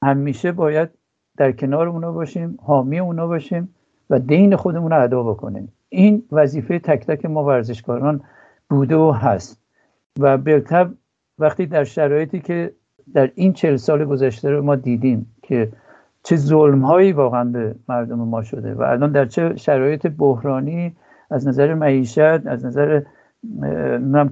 همیشه 0.02 0.52
باید 0.52 0.88
در 1.36 1.52
کنار 1.52 1.88
اونا 1.88 2.12
باشیم 2.12 2.58
حامی 2.62 2.98
اونا 2.98 3.26
باشیم 3.26 3.74
و 4.10 4.18
دین 4.18 4.56
خودمون 4.56 4.92
رو 4.92 5.02
ادا 5.02 5.22
بکنیم. 5.22 5.72
این 5.88 6.22
وظیفه 6.32 6.78
تک 6.78 7.06
تک 7.06 7.24
ما 7.24 7.44
ورزشکاران 7.44 8.20
بوده 8.70 8.96
و 8.96 9.10
هست. 9.10 9.62
و 10.18 10.38
بلتب 10.38 10.92
وقتی 11.38 11.66
در 11.66 11.84
شرایطی 11.84 12.40
که 12.40 12.72
در 13.14 13.30
این 13.34 13.52
چل 13.52 13.76
سال 13.76 14.04
گذشته 14.04 14.50
رو 14.50 14.62
ما 14.62 14.76
دیدیم 14.76 15.34
که 15.42 15.72
چه 16.22 16.36
ظلم 16.36 16.82
هایی 16.82 17.12
واقعا 17.12 17.44
به 17.44 17.74
مردم 17.88 18.18
ما 18.18 18.42
شده 18.42 18.74
و 18.74 18.82
الان 18.82 19.12
در 19.12 19.26
چه 19.26 19.56
شرایط 19.56 20.06
بحرانی 20.06 20.96
از 21.30 21.48
نظر 21.48 21.74
معیشت 21.74 22.46
از 22.46 22.64
نظر 22.64 23.02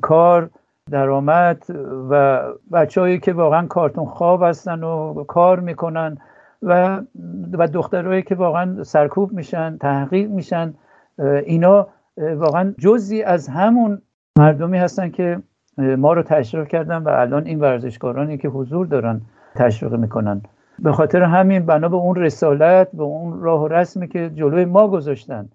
کار 0.02 0.50
درآمد 0.90 1.64
و 2.10 2.42
بچههایی 2.72 3.18
که 3.18 3.32
واقعا 3.32 3.66
کارتون 3.66 4.04
خواب 4.06 4.42
هستن 4.42 4.82
و 4.82 5.24
کار 5.24 5.60
می‌کنن 5.60 6.18
و 6.62 7.00
و 7.52 7.66
دخترهایی 7.66 8.22
که 8.22 8.34
واقعا 8.34 8.82
سرکوب 8.82 9.32
میشن 9.32 9.76
تحقیق 9.78 10.30
میشن 10.30 10.74
اینا 11.18 11.88
واقعا 12.16 12.74
جزی 12.78 13.22
از 13.22 13.48
همون 13.48 14.02
مردمی 14.38 14.78
هستن 14.78 15.10
که 15.10 15.42
ما 15.80 16.12
رو 16.12 16.22
تشویق 16.22 16.66
کردن 16.66 17.02
و 17.02 17.08
الان 17.08 17.46
این 17.46 17.60
ورزشکارانی 17.60 18.38
که 18.38 18.48
حضور 18.48 18.86
دارن 18.86 19.20
تشویق 19.54 19.94
می‌کنن. 19.94 20.42
به 20.78 20.92
خاطر 20.92 21.22
همین 21.22 21.66
بنا 21.66 21.88
به 21.88 21.96
اون 21.96 22.16
رسالت 22.16 22.88
به 22.92 23.02
اون 23.02 23.40
راه 23.40 23.62
و 23.62 23.68
رسمی 23.68 24.08
که 24.08 24.30
جلوی 24.30 24.64
ما 24.64 24.88
گذاشتن. 24.88 25.48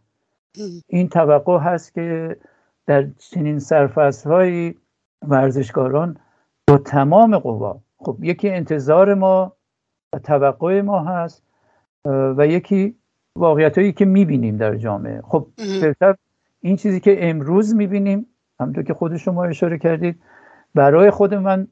این 0.87 1.09
توقع 1.09 1.57
هست 1.57 1.93
که 1.93 2.37
در 2.87 3.07
چنین 3.17 3.59
سرفصلهایی 3.59 4.75
ورزشکاران 5.27 6.17
با 6.67 6.77
تمام 6.77 7.37
قوا 7.37 7.79
خب 7.97 8.17
یکی 8.21 8.49
انتظار 8.49 9.13
ما 9.13 9.53
و 10.13 10.19
توقع 10.19 10.81
ما 10.81 11.03
هست 11.03 11.43
و 12.37 12.47
یکی 12.47 12.95
واقعیت 13.35 13.77
هایی 13.77 13.93
که 13.93 14.05
می‌بینیم 14.05 14.57
در 14.57 14.75
جامعه. 14.75 15.21
خب 15.21 15.47
این 16.61 16.75
چیزی 16.75 16.99
که 16.99 17.29
امروز 17.29 17.75
می‌بینیم 17.75 18.25
همونطور 18.59 18.83
که 18.83 18.93
خود 18.93 19.17
شما 19.17 19.45
اشاره 19.45 19.77
کردید 19.77 20.21
برای 20.75 21.11
خود 21.11 21.33
من 21.33 21.67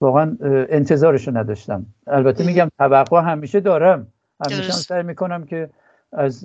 واقعا 0.00 0.36
انتظارشو 0.68 1.36
نداشتم. 1.36 1.86
البته 2.06 2.46
میگم 2.46 2.68
توقع 2.78 3.22
همیشه 3.22 3.60
دارم. 3.60 4.06
همیشه 4.44 4.72
سعی 4.72 5.02
می‌کنم 5.02 5.44
که 5.44 5.70
از 6.12 6.44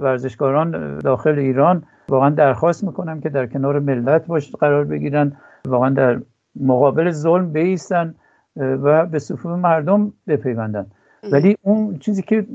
ورزشکاران 0.00 0.98
داخل 0.98 1.38
ایران 1.38 1.82
واقعا 2.08 2.30
درخواست 2.30 2.84
می‌کنم 2.84 3.20
که 3.20 3.28
در 3.28 3.46
کنار 3.46 3.78
ملت 3.78 4.26
باش 4.26 4.52
قرار 4.52 4.84
بگیرن 4.84 5.36
واقعا 5.68 5.90
در 5.90 6.20
مقابل 6.60 7.10
ظلم 7.10 7.52
بیستن 7.52 8.14
و 8.56 9.06
به 9.06 9.18
صفوف 9.18 9.46
مردم 9.46 10.12
بپیوندن. 10.26 10.86
ولی 11.32 11.56
اون 11.62 11.98
چیزی 11.98 12.22
که 12.22 12.46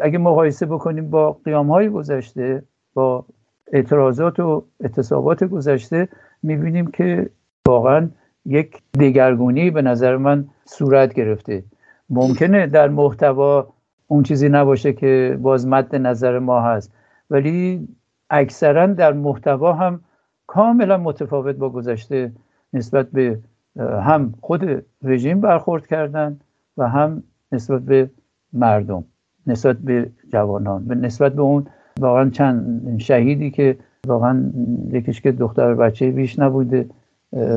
اگه 0.00 0.18
مقایسه 0.18 0.66
بکنیم 0.66 1.10
با 1.10 1.32
قیام 1.44 1.70
های 1.70 1.88
گذشته 1.88 2.62
با 2.94 3.24
اعتراضات 3.72 4.40
و 4.40 4.64
اعتصابات 4.80 5.44
گذشته 5.44 6.08
می‌بینیم 6.42 6.86
که 6.86 7.30
واقعا 7.68 8.08
یک 8.44 8.82
دگرگونی 9.00 9.70
به 9.70 9.82
نظر 9.82 10.16
من 10.16 10.48
صورت 10.64 11.14
گرفته. 11.14 11.64
ممکنه 12.10 12.66
در 12.66 12.88
محتوا 12.88 13.68
اون 14.06 14.22
چیزی 14.22 14.48
نباشه 14.48 14.92
که 14.92 15.38
باز 15.42 15.66
مد 15.66 15.96
نظر 15.96 16.38
ما 16.38 16.60
هست 16.60 16.92
ولی 17.30 17.88
اکثرا 18.30 18.86
در 18.86 19.12
محتوا 19.12 19.72
هم 19.72 20.00
کاملا 20.46 20.96
متفاوت 20.96 21.56
با 21.56 21.70
گذشته 21.70 22.32
نسبت 22.72 23.10
به 23.10 23.38
هم 23.78 24.34
خود 24.40 24.84
رژیم 25.02 25.40
برخورد 25.40 25.86
کردن 25.86 26.40
و 26.76 26.88
هم 26.88 27.22
نسبت 27.52 27.82
به 27.82 28.10
مردم 28.52 29.04
نسبت 29.46 29.76
به 29.76 30.10
جوانان 30.32 30.94
نسبت 30.94 31.32
به 31.32 31.42
اون 31.42 31.66
واقعا 31.98 32.30
چند 32.30 32.98
شهیدی 32.98 33.50
که 33.50 33.78
واقعا 34.06 34.52
یکیش 34.92 35.20
که 35.20 35.32
دختر 35.32 35.74
بچه 35.74 36.10
بیش 36.10 36.38
نبوده 36.38 36.88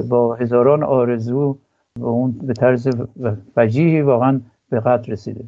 با 0.10 0.36
هزاران 0.36 0.84
آرزو 0.84 1.58
و 2.00 2.06
اون 2.06 2.32
به 2.32 2.54
طرز 2.54 2.88
وجیهی 3.58 4.02
واقعا 4.02 4.42
به 4.70 4.80
قدر 4.80 5.12
رسیده. 5.12 5.44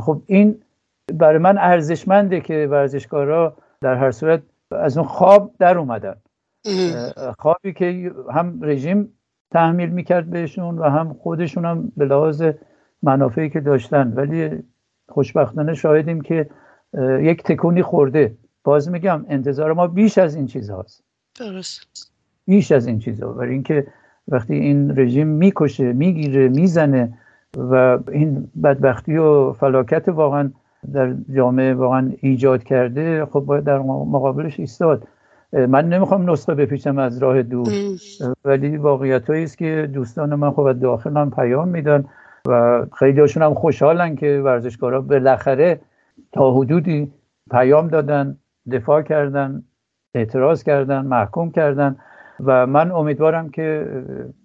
خب 0.00 0.22
این 0.26 0.56
برای 1.14 1.38
من 1.38 1.58
ارزشمنده 1.58 2.40
که 2.40 2.68
ورزشکارا 2.70 3.56
در 3.80 3.94
هر 3.94 4.10
صورت 4.10 4.42
از 4.70 4.98
اون 4.98 5.06
خواب 5.06 5.50
در 5.58 5.78
اومدن. 5.78 6.14
خوابی 7.38 7.72
که 7.72 8.12
هم 8.32 8.58
رژیم 8.62 9.08
تحمیل 9.50 9.90
می‌کرد 9.90 10.30
بهشون 10.30 10.78
و 10.78 10.82
هم 10.82 11.12
خودشون 11.12 11.64
هم 11.64 11.92
به 11.96 12.04
لحاظ 12.04 12.42
منافعی 13.02 13.50
که 13.50 13.60
داشتن. 13.60 14.12
ولی 14.16 14.62
خوشبختانه 15.08 15.74
شاهدیم 15.74 16.20
که 16.20 16.50
یک 17.20 17.42
تکونی 17.42 17.82
خورده. 17.82 18.34
باز 18.64 18.90
میگم 18.90 19.24
انتظار 19.28 19.72
ما 19.72 19.86
بیش 19.86 20.18
از 20.18 20.34
این 20.34 20.46
چیز 20.46 20.70
هاست 20.70 21.02
درست. 21.40 22.12
بیش 22.46 22.72
از 22.72 22.86
این 22.86 22.98
چیزها 22.98 23.32
برای 23.32 23.52
اینکه 23.52 23.86
وقتی 24.28 24.54
این 24.54 24.98
رژیم 24.98 25.26
می‌کشه 25.26 25.92
می‌گیره 25.92 26.48
می‌زنه 26.48 27.18
و 27.56 27.98
این 28.12 28.48
بدبختی 28.62 29.16
و 29.16 29.52
فلاکت 29.52 30.08
واقعا 30.08 30.50
در 30.92 31.14
جامعه 31.34 31.74
واقعا 31.74 32.12
ایجاد 32.20 32.62
کرده 32.62 33.24
خب 33.24 33.40
باید 33.40 33.64
در 33.64 33.78
مقابلش 33.78 34.60
ایستاد. 34.60 35.08
من 35.52 35.88
نمی‌خوام 35.88 36.30
نسخه 36.30 36.54
بپیچم 36.54 36.98
از 36.98 37.18
راه 37.18 37.42
دور. 37.42 37.68
ولی 38.44 38.76
واقعیت 38.76 39.30
است 39.30 39.58
که 39.58 39.90
دوستان 39.92 40.34
من 40.34 40.50
خب 40.50 40.72
داخل 40.72 41.16
هم 41.16 41.30
پیام 41.30 41.68
میدن 41.68 42.04
و 42.48 42.86
خیلی 42.98 43.20
هاشون 43.20 43.42
هم 43.42 43.54
خوشحالن 43.54 44.16
که 44.16 44.42
ورزشکارا 44.44 45.00
بالاخره 45.00 45.80
تا 46.32 46.52
حدودی 46.52 47.12
پیام 47.50 47.88
دادن 47.88 48.38
دفاع 48.72 49.02
کردن 49.02 49.62
اعتراض 50.14 50.62
کردن 50.62 51.00
محکوم 51.00 51.50
کردن 51.50 51.96
و 52.44 52.66
من 52.66 52.90
امیدوارم 52.90 53.50
که 53.50 53.86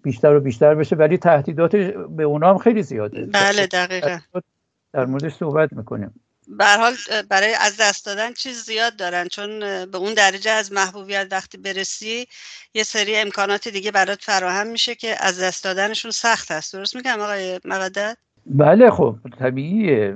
بیشتر 0.04 0.36
و 0.36 0.40
بیشتر 0.40 0.75
بشه 0.75 0.96
ولی 0.96 1.18
تهدیدات 1.18 1.75
به 2.10 2.24
اونا 2.24 2.50
هم 2.50 2.58
خیلی 2.58 2.84
زیاده. 2.84 3.25
بله 3.25 3.68
دقیقا. 3.68 4.18
در 4.94 5.06
موردش 5.06 5.34
صحبت 5.34 5.74
می‌کنیم. 5.74 6.13
به 6.48 6.66
حال 6.66 6.94
برای 7.30 7.54
از 7.54 7.78
دست 7.80 8.06
دادن 8.06 8.34
چیز 8.34 8.63
زیاد 8.63 8.96
دارن 8.96 9.28
چون 9.28 9.60
به 9.86 9.98
اون 9.98 10.13
درجه 10.13 10.52
از 10.52 10.72
محبوبیت 10.72 11.28
وقتی 11.32 11.58
برسی 11.58 12.28
یه 12.74 12.84
سری 12.84 13.16
امکانات 13.16 13.68
دیگه 13.68 13.92
برات 13.92 14.22
فراهم 14.22 14.68
میشه 14.68 14.96
که 14.96 15.16
از 15.20 15.42
دست 15.42 15.63
دادنشون 15.63 16.12
سخت 16.12 16.52
هست 16.52 16.74
درست 16.74 16.96
میگم 16.96 17.20
آقای 17.20 17.60
مقدد 17.66 18.18
بله 18.46 18.92
خب 18.92 19.16
طبیعیه. 19.40 20.16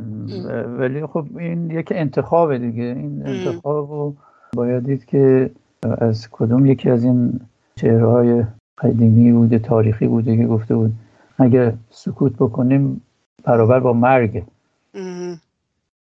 ولی 0.80 1.06
خب 1.06 1.26
این 1.38 1.72
یک 1.72 1.88
انتخاب 1.92 2.58
دیگه. 2.58 2.84
این 2.84 3.24
انتخاب 3.28 3.92
رو 3.92 4.16
باید 4.54 4.86
دید 4.86 5.06
که 5.06 5.52
از 5.98 6.28
کدوم 6.32 6.66
یکی 6.66 6.90
از 6.90 7.04
این 7.04 7.40
چهره 7.76 8.08
های 8.08 8.44
قدیمی 8.78 9.32
بوده 9.32 9.60
تاریخی 9.60 10.08
بوده 10.08 10.38
که 10.38 10.46
گفته 10.46 10.76
بود 10.76 10.94
اگر 11.40 11.74
سکوت 11.92 12.34
بکنیم 12.34 13.02
برابر 13.44 13.80
با 13.80 13.94
مرگ 13.94 14.44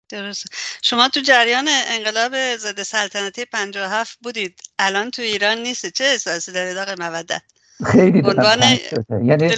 درست 0.09 0.47
شما 0.83 1.09
تو 1.09 1.21
جریان 1.21 1.69
انقلاب 1.89 2.57
ضد 2.57 2.83
سلطنتی 2.83 3.45
57 3.45 4.19
بودید. 4.23 4.61
الان 4.79 5.11
تو 5.11 5.23
ایران 5.23 5.59
نیست. 5.59 5.87
چه 5.87 6.05
احساسی 6.05 6.53
دارید 6.53 6.77
آقای 6.77 6.95
مودت؟ 6.99 7.43
خیلی 7.85 8.21
عنوان 8.21 8.59
یعنی 9.23 9.49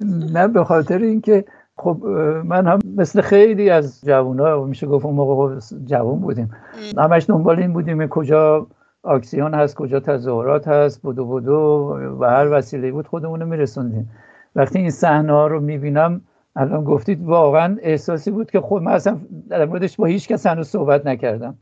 نه 0.34 0.48
به 0.48 0.64
خاطر 0.64 0.98
اینکه 0.98 1.44
خب 1.76 2.04
من 2.44 2.66
هم 2.66 2.78
مثل 2.96 3.20
خیلی 3.20 3.70
از 3.70 4.00
جوونا 4.04 4.64
میشه 4.64 4.86
گفت 4.86 5.04
اون 5.04 5.14
موقع 5.14 5.58
جوان 5.84 6.20
بودیم. 6.20 6.50
همش 6.98 7.24
دنبال 7.28 7.58
این 7.58 7.72
بودیم 7.72 8.06
کجا 8.06 8.66
آکسیون 9.02 9.54
هست 9.54 9.74
کجا 9.74 10.00
تظاهرات 10.00 10.68
هست 10.68 11.02
بودو 11.02 11.24
بودو 11.24 11.96
و 12.20 12.24
هر 12.24 12.48
وسیله 12.52 12.92
بود 12.92 13.06
خودمون 13.06 13.40
رو 13.40 13.46
میرسوندیم. 13.46 14.10
وقتی 14.56 14.78
این 14.78 14.90
صحنه 14.90 15.32
ها 15.32 15.46
رو 15.46 15.60
می‌بینم 15.60 16.20
الان 16.56 16.84
گفتید 16.84 17.22
واقعا 17.24 17.76
احساسی 17.82 18.30
بود 18.30 18.50
که 18.50 18.60
خود 18.60 18.82
من 18.82 18.92
اصلا 18.92 19.20
در 19.48 19.64
موردش 19.64 19.96
با 19.96 20.06
هیچ 20.06 20.28
کس 20.28 20.46
هنوز 20.46 20.68
صحبت 20.68 21.06
نکردم. 21.06 21.58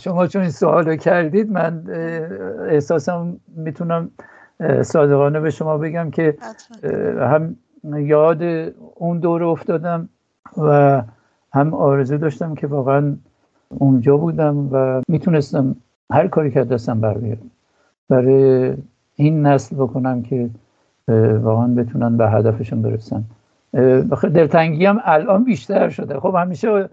شما 0.00 0.26
چون 0.26 0.42
این 0.42 0.50
سوال 0.50 0.88
رو 0.88 0.96
کردید 0.96 1.52
من 1.52 1.84
احساسم 2.68 3.36
می‌تونم 3.56 4.10
صادقانه 4.82 5.40
به 5.40 5.50
شما 5.50 5.78
بگم 5.78 6.10
که 6.10 6.36
هم 7.20 7.56
یاد 7.96 8.42
اون 8.94 9.18
دور 9.18 9.44
افتادم 9.44 10.08
و 10.56 11.02
هم 11.52 11.74
آرزو 11.74 12.16
داشتم 12.18 12.54
که 12.54 12.66
واقعا 12.66 13.16
اونجا 13.68 14.16
بودم 14.16 14.68
و 14.72 15.02
می‌تونستم 15.08 15.76
هر 16.10 16.28
کاری 16.28 16.50
که 16.50 16.64
دستم 16.64 17.00
بر 17.00 17.18
بیارم 17.18 17.50
برای 18.08 18.74
این 19.14 19.46
نسل 19.46 19.76
بکنم 19.76 20.22
که 20.22 20.50
واقعا 21.42 21.66
بتونن 21.66 22.16
به 22.16 22.30
هدفشون 22.30 22.82
برسن. 22.82 23.24
دلتنگی 24.34 24.86
هم 24.86 25.00
الان 25.04 25.44
بیشتر 25.44 25.88
شده. 25.88 26.20
خب 26.20 26.34
همیشه 26.34 26.88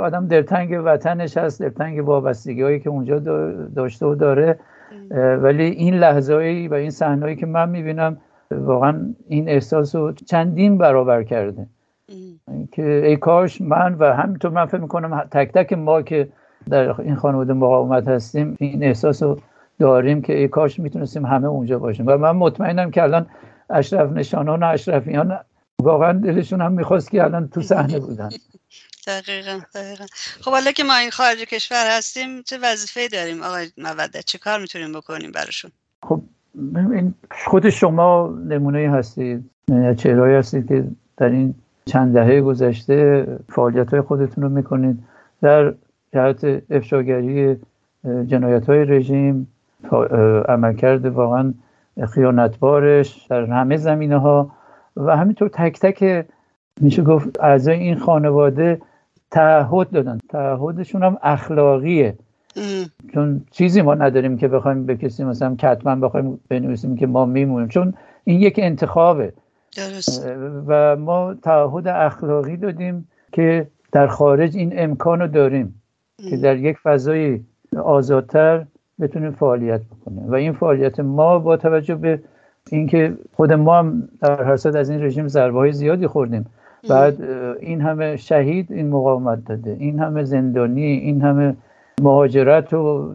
آدم 0.00 0.26
دلتنگ 0.26 0.82
وطنش 0.84 1.36
هست 1.36 1.62
دلتنگ 1.62 2.08
وابستگی 2.08 2.62
هایی 2.62 2.80
که 2.80 2.90
اونجا 2.90 3.18
داشته 3.76 4.06
و 4.06 4.14
داره. 4.14 4.58
ولی 5.42 5.64
این 5.64 5.94
لحظه 5.94 6.34
و 6.70 6.74
این 6.74 6.90
صحنه‌ای 6.90 7.36
که 7.36 7.46
من 7.46 7.68
می‌بینم 7.68 8.16
واقعا 8.50 9.14
این 9.28 9.48
احساس 9.48 9.94
رو 9.94 10.12
چندین 10.12 10.78
برابر 10.78 11.22
کرده. 11.22 11.66
که 12.72 12.82
ای 13.06 13.16
کاش 13.16 13.60
من 13.60 13.94
و 13.94 14.14
همینطور 14.14 14.50
من 14.50 14.66
فکر 14.66 14.80
می‌کنم 14.80 15.20
تک 15.30 15.52
تک 15.52 15.72
ما 15.72 16.02
که 16.02 16.28
در 16.70 17.00
این 17.00 17.14
خانواده 17.14 17.52
مقاومت 17.52 18.08
هستیم 18.08 18.56
این 18.58 18.84
احساس 18.84 19.22
رو 19.22 19.38
داریم 19.78 20.22
که 20.22 20.32
ای 20.38 20.48
کاش 20.48 20.80
می‌تونستیم 20.80 21.26
همه 21.26 21.48
اونجا 21.48 21.78
باشیم. 21.78 22.06
و 22.06 22.16
من 22.16 22.32
مطمئنم 22.32 22.90
که 22.90 23.02
الان 23.02 23.26
اشرف 23.70 24.12
نشانان 24.12 24.62
و 24.62 24.66
اشرفیان 24.66 25.38
واقعا 25.82 26.12
دلشون 26.12 26.60
هم 26.60 26.72
می‌خواست 26.72 27.10
که 27.10 27.24
الان 27.24 27.48
تو 27.48 27.62
صحنه 27.62 27.98
بودن. 27.98 28.28
دقیقا 29.06 29.60
دقیقا. 29.74 30.04
خب 30.40 30.50
حالا 30.50 30.72
که 30.72 30.84
ما 30.84 30.96
این 30.96 31.10
خارج 31.10 31.38
کشور 31.38 31.96
هستیم 31.98 32.42
چه 32.42 32.58
وظیفه 32.62 33.08
داریم 33.08 33.42
آقای 33.42 33.66
مودت 33.78 34.24
چه 34.24 34.38
کار 34.38 34.60
می‌تونیم 34.60 34.92
بکنیم 34.92 35.32
براشون؟ 35.32 35.70
خب 36.02 36.22
این 36.74 37.14
خود 37.46 37.70
شما 37.70 38.38
نمونه 38.46 38.90
هستید. 38.90 39.50
چهرهایی 39.96 40.34
هستید 40.34 40.68
که 40.68 40.84
در 41.16 41.28
این 41.28 41.54
چند 41.86 42.14
دهه 42.14 42.40
گذشته 42.40 43.26
فعالیت 43.48 43.90
های 43.90 44.00
خودتون 44.00 44.44
رو 44.44 44.50
می‌کنید. 44.50 44.98
در 45.42 45.74
جهت 46.14 46.62
افشاگری 46.70 47.56
جنایت 48.04 48.66
های 48.66 48.84
رژیم 48.84 49.52
عملکرد 50.48 51.06
واقعا 51.06 51.54
خیانتبارش 52.14 53.26
در 53.30 53.44
همه 53.44 53.76
زمینه 53.76 54.18
ها 54.18 54.55
و 54.96 55.16
همینطور 55.16 55.48
تک 55.48 55.80
تک 55.80 56.26
میشه 56.80 57.02
گفت 57.02 57.40
اعضای 57.40 57.78
این 57.78 57.96
خانواده 57.96 58.80
تعهد 59.30 59.90
دادن. 59.90 60.18
تعهدشون 60.28 61.02
هم 61.02 61.18
اخلاقیه. 61.22 62.14
چون 63.14 63.44
چیزی 63.50 63.82
ما 63.82 63.94
نداریم 63.94 64.36
که 64.36 64.48
بخوایم 64.48 64.86
به 64.86 64.96
کسی 64.96 65.24
مثلا 65.24 65.54
کتمن 65.54 66.00
بخوایم 66.00 66.40
بنویسیم 66.48 66.96
که 66.96 67.06
ما 67.06 67.24
میمونیم. 67.24 67.68
چون 67.68 67.94
این 68.24 68.40
یک 68.40 68.60
انتخابه. 68.62 69.32
و 70.66 70.96
ما 70.96 71.34
تعهد 71.34 71.88
اخلاقی 71.88 72.56
دادیم 72.56 73.08
که 73.32 73.66
در 73.92 74.06
خارج 74.06 74.56
این 74.56 74.72
امکان 74.76 75.20
رو 75.20 75.26
داریم. 75.26 75.82
که 76.30 76.36
در 76.36 76.56
یک 76.56 76.78
فضای 76.78 77.40
آزادتر 77.84 78.66
بتونیم 79.00 79.30
فعالیت 79.30 79.80
بکنیم. 79.80 80.30
و 80.30 80.34
این 80.34 80.52
فعالیت 80.52 81.00
ما 81.00 81.38
با 81.38 81.56
توجه 81.56 81.94
به 81.94 82.20
اینکه 82.70 83.14
خود 83.36 83.52
ما 83.52 83.78
هم 83.78 84.08
در 84.20 84.42
هر 84.42 84.52
از 84.52 84.90
این 84.90 85.02
رژیم 85.02 85.28
ضربه 85.28 85.58
های 85.58 85.72
زیادی 85.72 86.06
خوردیم. 86.06 86.46
بعد 86.88 87.22
این 87.60 87.80
همه 87.80 88.16
شهید 88.16 88.72
این 88.72 88.88
مقاومت 88.88 89.44
داده. 89.44 89.76
این 89.78 89.98
همه 89.98 90.24
زندانی 90.24 90.82
این 90.82 91.22
همه 91.22 91.56
مهاجرت 92.02 92.74
و 92.74 93.14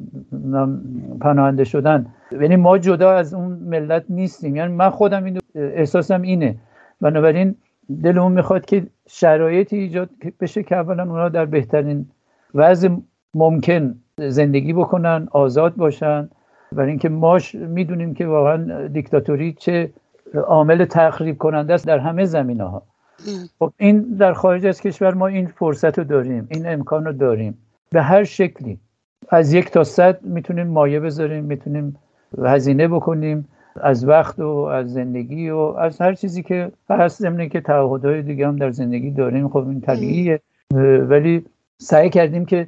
پناهنده 1.21 1.63
شدن. 1.63 2.05
یعنی 2.31 2.55
ما 2.55 2.77
جدا 2.77 3.11
از 3.11 3.33
اون 3.33 3.51
ملت 3.51 4.03
نیستیم. 4.09 4.55
یعنی 4.55 4.73
من 4.73 4.89
خودم 4.89 5.23
این 5.23 5.39
احساسم 5.55 6.21
اینه. 6.21 6.55
بنابراین 7.01 7.55
دلمون 8.03 8.31
می‌خواد 8.31 8.65
که 8.65 8.83
شرایطی 9.07 9.77
ایجاد 9.77 10.09
بشه 10.39 10.63
که 10.63 10.75
اولا 10.75 11.03
اونا 11.03 11.29
در 11.29 11.45
بهترین 11.45 12.05
وضع 12.55 12.89
ممکن 13.33 13.95
زندگی 14.17 14.73
بکنن 14.73 15.27
آزاد 15.31 15.75
باشن. 15.75 16.29
برای 16.75 16.89
اینکه 16.89 17.09
ما 17.09 17.39
می‌دونیم 17.53 18.13
که 18.13 18.27
واقعا 18.27 18.87
دیکتاتوری 18.87 19.53
چه 19.53 19.91
عامل 20.47 20.85
تخریب 20.85 21.37
کننده 21.37 21.73
است 21.73 21.87
در 21.87 21.99
همه 21.99 22.25
زمینه 22.25 22.63
ها 22.63 22.83
خب 23.59 23.73
این 23.77 23.99
در 24.01 24.33
خارج 24.33 24.65
از 24.65 24.81
کشور 24.81 25.13
ما 25.13 25.27
این 25.27 25.47
فرصت 25.47 25.97
رو 25.97 26.03
داریم 26.03 26.47
این 26.51 26.67
امکان 26.67 27.05
رو 27.05 27.13
داریم. 27.13 27.57
به 27.89 28.01
هر 28.01 28.23
شکلی 28.23 28.79
از 29.29 29.53
یک 29.53 29.71
تا 29.71 29.83
صد 29.83 30.25
می‌تونیم 30.25 30.67
مایه 30.67 30.99
بذاریم 30.99 31.43
می‌تونیم 31.43 31.95
هزینه 32.43 32.87
بکنیم 32.87 33.47
از 33.81 34.07
وقت 34.07 34.39
و 34.39 34.47
از 34.47 34.93
زندگی 34.93 35.49
و 35.49 35.57
از 35.57 36.01
هر 36.01 36.13
چیزی 36.13 36.43
که 36.43 36.71
هست. 36.89 37.21
ضمن 37.21 37.49
که 37.49 37.61
تعهدهای 37.61 38.21
دیگه 38.21 38.47
هم 38.47 38.55
در 38.55 38.71
زندگی 38.71 39.11
داریم. 39.11 39.49
خب 39.49 39.67
این 39.67 39.81
طبیعیه. 39.81 40.39
ولی 41.09 41.45
سعی 41.77 42.09
کردیم 42.09 42.45
که 42.45 42.67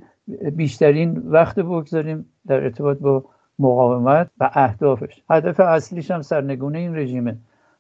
بیشترین 0.56 1.18
وقت 1.26 1.60
بگذاریم 1.60 2.26
در 2.48 2.64
ارتباط 2.64 2.98
با 2.98 3.24
مقاومت 3.60 4.30
و 4.40 4.50
اهدافش. 4.54 5.24
هدف 5.30 5.60
اصلیش 5.60 6.12
هم 6.12 6.22
سرنگونه 6.22 6.80
این 6.80 6.96
رژیمه 6.96 7.36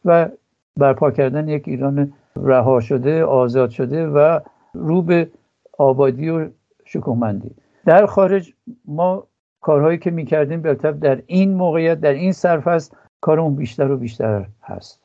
و 0.05 0.29
برپا 0.77 1.11
کردن 1.11 1.47
یک 1.47 1.67
ایران 1.67 2.13
رها 2.35 2.79
شده 2.79 3.23
آزاد 3.23 3.69
شده 3.69 4.07
و 4.07 4.39
رو 4.73 5.01
به 5.01 5.29
آبادی 5.77 6.29
و 6.29 6.47
شکومندی 6.85 7.51
در 7.85 8.05
خارج 8.05 8.53
ما 8.85 9.27
کارهایی 9.61 9.97
که 9.97 10.11
می‌کردیم 10.11 10.61
به 10.61 10.73
در 10.73 11.21
این 11.27 11.53
موقعیت 11.53 11.99
در 11.99 12.13
این 12.13 12.33
هست 12.45 12.95
کارمون 13.21 13.55
بیشتر 13.55 13.91
و 13.91 13.97
بیشتر 13.97 14.45
هست. 14.63 15.03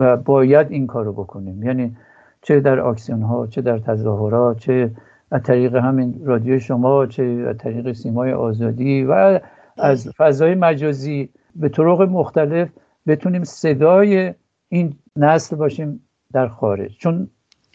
و 0.00 0.16
باید 0.16 0.70
این 0.70 0.86
کارو 0.86 1.12
بکنیم. 1.12 1.62
یعنی 1.62 1.96
چه 2.42 2.60
در 2.60 2.80
آکسیون 2.80 3.22
ها 3.22 3.46
چه 3.46 3.62
در 3.62 3.78
تظاهرات 3.78 4.58
چه 4.58 4.90
از 5.30 5.42
طریق 5.42 5.76
همین 5.76 6.20
رادیو 6.24 6.58
شما 6.58 7.06
چه 7.06 7.22
از 7.48 7.56
طریق 7.58 7.92
سیمای 7.92 8.32
آزادی 8.32 9.04
و 9.04 9.40
از 9.78 10.08
فضای 10.16 10.54
مجازی 10.54 11.28
به 11.56 11.68
طرق 11.68 12.02
مختلف 12.02 12.68
بتونیم 13.06 13.44
صدای 13.44 14.34
این 14.68 14.96
نسل 15.16 15.56
باشیم 15.56 16.08
در 16.32 16.48
خارج. 16.48 16.96
چون 16.98 17.28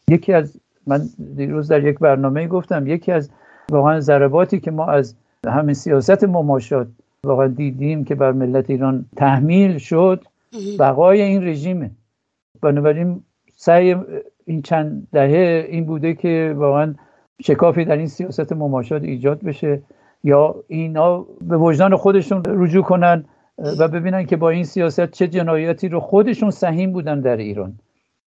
یکی 0.09 0.33
از 0.33 0.59
من 0.87 1.01
دیروز 1.35 1.67
در 1.67 1.83
یک 1.83 1.99
برنامه 1.99 2.47
گفتم 2.47 2.87
یکی 2.87 3.11
از 3.11 3.29
واقعا 3.71 3.99
ضرباتی 3.99 4.59
که 4.59 4.71
ما 4.71 4.85
از 4.85 5.15
همین 5.47 5.73
سیاست 5.73 6.23
مماشات 6.23 6.87
واقعا 7.23 7.47
دیدیم 7.47 8.03
که 8.03 8.15
بر 8.15 8.31
ملت 8.31 8.69
ایران 8.69 9.05
تحمیل 9.15 9.77
شد 9.77 10.23
بقای 10.79 11.21
این 11.21 11.43
رژیمه. 11.43 11.91
بنابراین 12.61 13.23
سعی 13.55 13.95
این 14.45 14.61
چند 14.61 15.07
دهه 15.11 15.65
این 15.69 15.85
بوده 15.85 16.13
که 16.13 16.53
واقعا 16.57 16.95
شکافی 17.41 17.85
در 17.85 17.97
این 17.97 18.07
سیاست 18.07 18.53
مماشات 18.53 19.03
ایجاد 19.03 19.41
بشه. 19.41 19.81
یا 20.23 20.55
اینا 20.67 21.25
به 21.41 21.57
وجدان 21.57 21.95
خودشون 21.95 22.43
رجوع 22.45 22.83
کنن 22.83 23.25
و 23.79 23.87
ببینن 23.87 24.25
که 24.25 24.37
با 24.37 24.49
این 24.49 24.63
سیاست 24.63 25.11
چه 25.11 25.27
جنایاتی 25.27 25.89
رو 25.89 25.99
خودشون 25.99 26.49
سهیم 26.49 26.91
بودن 26.91 27.19
در 27.19 27.37
ایران. 27.37 27.73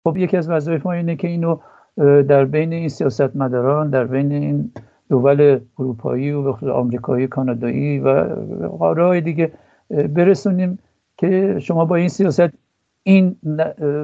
خب 0.03 0.17
یکی 0.17 0.37
از 0.37 0.49
وظایف 0.49 0.85
ما 0.85 0.91
اینه 0.91 1.15
که 1.15 1.27
اینو 1.27 1.57
در 2.23 2.45
بین 2.45 2.73
این 2.73 2.89
سیاست 2.89 3.35
مداران 3.35 3.89
در 3.89 4.03
بین 4.03 4.31
این 4.31 4.71
دول 5.09 5.59
اروپایی 5.79 6.31
و 6.31 6.49
آمریکایی 6.69 7.27
کانادایی 7.27 7.99
و 7.99 8.23
قاره 8.79 9.21
دیگه 9.21 9.51
برسونیم 9.89 10.79
که 11.17 11.59
شما 11.59 11.85
با 11.85 11.95
این 11.95 12.09
سیاست 12.09 12.53
این 13.03 13.35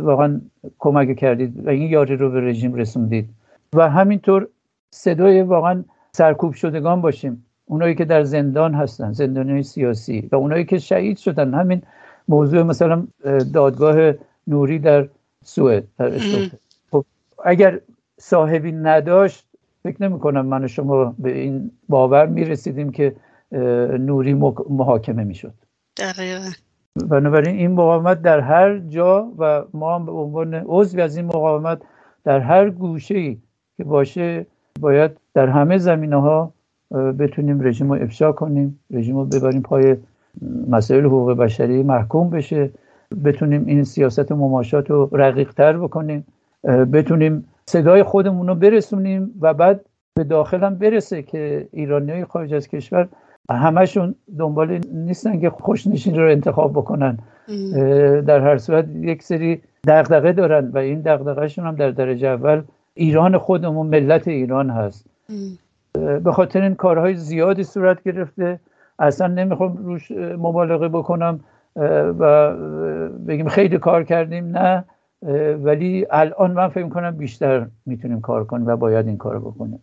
واقعا 0.03 0.41
کمک 0.79 1.15
کردید 1.15 1.67
و 1.67 1.69
این 1.69 1.89
یاری 1.89 2.15
رو 2.17 2.29
به 2.29 2.41
رژیم 2.41 2.73
رسوندید. 2.73 3.29
و 3.73 3.89
همینطور 3.89 4.47
صدای 4.89 5.41
واقعا 5.41 5.83
سرکوب 6.11 6.53
شدگان 6.53 7.01
باشیم. 7.01 7.45
اونایی 7.71 7.95
که 7.95 8.05
در 8.05 8.23
زندان 8.23 8.73
هستن 8.73 9.11
زندانی 9.11 9.63
سیاسی 9.63 10.29
و 10.31 10.35
اونایی 10.35 10.65
که 10.65 10.77
شهید 10.77 11.17
شدن. 11.17 11.53
همین 11.53 11.81
موضوع 12.27 12.63
مثلا 12.63 13.07
دادگاه 13.53 14.13
نوری 14.47 14.79
در 14.79 15.07
سوئد 15.43 15.83
در 15.97 16.11
خب 16.91 17.05
اگر 17.45 17.79
صاحبی 18.19 18.71
نداشت 18.71 19.45
فکر 19.83 20.03
نمی 20.03 20.19
کنم 20.19 20.45
من 20.45 20.63
و 20.63 20.67
شما 20.67 21.15
به 21.19 21.37
این 21.37 21.71
باور 21.89 22.25
می 22.25 22.45
رسیدیم 22.45 22.91
که 22.91 23.15
نوری 23.99 24.33
محاکمه 24.69 25.23
می 25.23 25.35
شد 25.35 25.53
دقیقا. 25.97 26.49
بنابراین 27.09 27.55
این 27.55 27.71
مقاومت 27.71 28.21
در 28.21 28.39
هر 28.39 28.79
جا 28.79 29.31
و 29.37 29.63
ما 29.73 29.95
هم 29.95 30.05
به 30.05 30.11
عنوان 30.11 30.53
عضوی 30.53 31.01
از 31.01 31.17
این 31.17 31.25
مقاومت 31.25 31.81
در 32.23 32.39
هر 32.39 32.69
گوشه 32.69 33.17
ای 33.17 33.37
که 33.77 33.83
باشه 33.83 34.45
باید 34.79 35.11
در 35.33 35.47
همه 35.47 35.77
زمینه 35.77 36.21
ها 36.21 36.53
بتونیم 36.91 37.61
رژیم 37.61 37.93
رو 37.93 38.03
افشا 38.03 38.31
کنیم 38.31 38.79
رژیم 38.91 39.17
رو 39.17 39.25
ببریم 39.25 39.61
پای 39.61 39.95
مسائل 40.69 41.05
حقوق 41.05 41.33
بشری 41.33 41.83
محکوم 41.83 42.29
بشه. 42.29 42.69
بتونیم 43.25 43.65
این 43.65 43.83
سیاست 43.83 44.31
مماشات 44.31 44.89
رو 44.89 45.09
رقیق 45.11 45.53
تر 45.53 45.77
بکنیم 45.77 46.25
بتونیم 46.93 47.45
صدای 47.65 48.03
خودمون 48.03 48.47
رو 48.47 48.55
برسونیم 48.55 49.31
و 49.41 49.53
بعد 49.53 49.85
به 50.13 50.23
داخل 50.23 50.63
هم 50.63 50.75
برسه 50.75 51.21
که 51.21 51.67
ایرانی 51.73 52.11
های 52.11 52.25
خارج 52.25 52.53
از 52.53 52.67
کشور 52.67 53.07
همشون 53.51 54.15
دنبال 54.39 54.79
نیستن 54.93 55.39
که 55.39 55.49
خوشنشین 55.49 56.19
رو 56.19 56.31
انتخاب 56.31 56.71
بکنن. 56.71 57.17
در 58.27 58.39
هر 58.39 58.57
صورت 58.57 58.85
یک 58.95 59.23
سری 59.23 59.61
دغدغه 59.87 60.33
دارن 60.33 60.67
و 60.67 60.77
این 60.77 61.01
دغدغهشون 61.01 61.65
هم 61.65 61.75
در 61.75 61.91
درجه 61.91 62.27
اول 62.27 62.61
ایران 62.93 63.37
خودمون 63.37 63.87
ملت 63.87 64.27
ایران 64.27 64.69
هست. 64.69 65.05
به 65.93 66.31
خاطر 66.31 66.61
این 66.61 66.75
کارهای 66.75 67.15
زیادی 67.15 67.63
صورت 67.63 68.03
گرفته. 68.03 68.59
اصلا 68.99 69.27
نمی‌خوام 69.27 69.77
روش 69.77 70.11
مبالغه 70.11 70.87
بکنم 70.87 71.39
و 72.19 72.51
بگیم 73.27 73.47
خیلی 73.49 73.77
کار 73.77 74.03
کردیم 74.03 74.57
نه. 74.57 74.85
ولی 75.63 76.05
الان 76.11 76.51
من 76.51 76.69
فکر 76.69 76.89
کنم 76.89 77.17
بیشتر 77.17 77.67
می‌تونیم 77.85 78.21
کار 78.21 78.45
کنیم 78.45 78.67
و 78.67 78.75
باید 78.75 79.07
این 79.07 79.17
کار 79.17 79.39
بکنیم. 79.39 79.79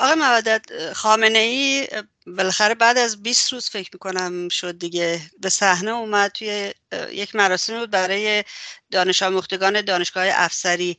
آقای 0.00 0.14
مودت 0.14 0.92
خامنه 0.92 1.38
ای 1.38 1.86
بالاخره 2.26 2.74
بعد 2.74 2.98
از 2.98 3.22
20 3.22 3.52
روز 3.52 3.70
فکر 3.70 3.90
می‌کنم 3.92 4.48
شد 4.48 4.78
دیگه. 4.78 5.20
به 5.40 5.48
صحنه 5.48 5.90
اومد 5.90 6.30
توی 6.30 6.74
یک 7.12 7.34
مراسمی 7.36 7.78
بود 7.78 7.90
برای 7.90 8.44
دانش 8.90 9.22
آموختگان 9.22 9.80
دانشگاه 9.80 10.26
افسری. 10.30 10.98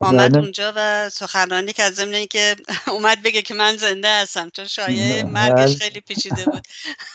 آمد 0.00 0.30
بله. 0.32 0.40
اونجا 0.40 0.72
و 0.76 1.10
سخنرانی 1.10 1.72
که 1.72 1.82
از 1.82 1.94
ضمن 1.94 2.26
که 2.26 2.56
اومد 2.88 3.22
بگه 3.22 3.42
که 3.42 3.54
من 3.54 3.76
زنده 3.76 4.20
هستم. 4.20 4.50
چون 4.50 4.66
شایعه 4.66 5.22
مرگش 5.22 5.68
بله. 5.70 5.76
خیلی 5.78 6.00
پیچیده 6.00 6.44
بود. 6.44 6.68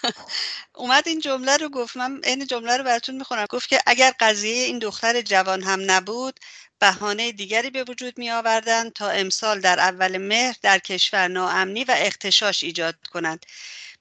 اومد 0.76 1.08
این 1.08 1.20
جمله 1.20 1.58
رو 1.58 1.70
گفت. 1.70 1.98
من 1.98 2.22
این 2.24 2.48
جمله 2.48 2.78
رو 2.78 2.84
براتون 2.84 3.16
می‌خونم. 3.16 3.46
گفت 3.50 3.70
که 3.70 3.80
اگر 3.86 4.14
قضیه 4.20 4.66
این 4.66 4.80
دختر 4.80 5.22
جوان 5.22 5.64
هم 5.64 5.92
نبود 5.92 6.40
بهانه 6.80 7.32
دیگری 7.32 7.70
به 7.70 7.84
وجود 7.84 8.18
می 8.18 8.32
آوردند 8.32 8.94
تا 8.94 9.10
امسال 9.10 9.62
در 9.62 9.80
اول 9.80 10.18
مهر 10.18 10.56
در 10.62 10.80
کشور 10.80 11.28
ناامنی 11.28 11.84
و 11.84 11.96
اختشاش 11.98 12.64
ایجاد 12.64 12.96
کنند. 13.14 13.46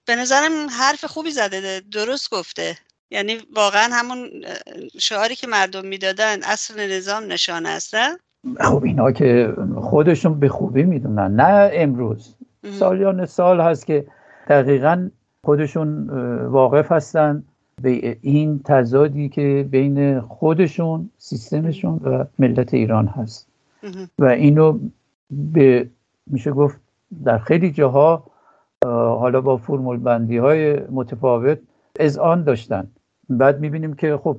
به 0.07 0.17
نظرم 0.17 0.53
حرف 0.81 1.05
خوبی 1.05 1.31
زده 1.31 1.83
درست 1.93 2.31
گفته. 2.31 2.77
یعنی 3.11 3.39
واقعا 3.57 3.89
همون 3.93 4.29
شعاری 4.99 5.35
که 5.35 5.47
مردم 5.47 5.87
می‌دادن 5.87 6.43
اصل 6.43 6.97
نظام 6.97 7.33
نشانه 7.33 7.69
است 7.69 7.95
خب 8.61 8.83
اینا 8.85 9.13
که 9.13 9.55
خودشون 9.81 10.41
به 10.41 10.49
خوبی 10.49 10.83
می‌دونن. 10.83 11.41
نه 11.41 11.71
امروز. 11.73 12.35
سالیان 12.79 13.27
سال 13.27 13.61
هست 13.61 13.87
که 13.87 14.07
دقیقا 14.49 15.11
خودشون 15.45 16.11
واقف 16.47 16.93
هستن 16.93 17.45
به 17.83 18.19
این 18.23 18.61
تضادی 18.65 19.29
که 19.29 19.69
بین 19.71 20.21
خودشون 20.21 21.11
سیستمشون 21.19 22.01
و 22.05 22.25
ملت 22.39 22.75
ایران 22.75 23.07
هست. 23.07 23.47
و 24.19 24.25
اینو 24.25 24.79
به 25.31 25.89
میشه 26.27 26.51
گفت 26.51 26.77
در 27.25 27.39
خیلی 27.39 27.71
جاها 27.71 28.31
حالا 28.85 29.41
با 29.41 29.57
فرمول 29.57 29.97
بندی 29.97 30.37
های 30.37 30.81
متفاوت 30.91 31.59
از 32.01 32.19
آن 32.19 32.45
داشتن 32.45 32.87
بعد 33.29 33.61
می‌بینیم 33.61 33.95
که 33.95 34.17
خب 34.17 34.37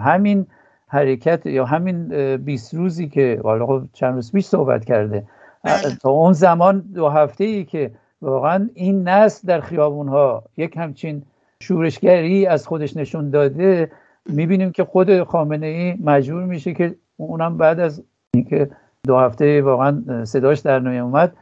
همین 0.00 0.46
حرکت 0.86 1.46
یا 1.46 1.64
همین 1.64 2.08
20 2.36 2.74
روزی 2.74 3.08
که 3.08 3.40
حالا 3.44 3.66
خب 3.66 3.82
چند 3.92 4.14
روز 4.14 4.32
پیش 4.32 4.46
صحبت 4.46 4.84
کرده 4.84 5.24
بله. 5.64 5.96
تا 6.02 6.10
اون 6.10 6.32
زمان 6.32 6.80
دو 6.94 7.08
هفته 7.08 7.44
ای 7.44 7.64
که 7.64 7.90
واقعا 8.22 8.68
این 8.74 9.08
نسل 9.08 9.48
در 9.48 9.60
خیابون 9.60 10.08
ها 10.08 10.44
یک 10.56 10.76
همچین 10.76 11.22
شورشگری 11.62 12.46
از 12.46 12.66
خودش 12.66 12.96
نشون 12.96 13.30
داده 13.30 13.90
می‌بینیم 14.26 14.72
که 14.72 14.84
خود 14.84 15.22
خامنه 15.22 15.66
ای 15.66 15.94
مجبور 16.04 16.44
میشه 16.44 16.74
که 16.74 16.94
اونم 17.16 17.56
بعد 17.56 17.80
از 17.80 18.02
اینکه 18.34 18.70
دو 19.06 19.18
هفته 19.18 19.62
واقعا 19.62 20.24
صداش 20.24 20.58
در 20.58 20.78
نمی 20.78 20.98
اومد 20.98 21.32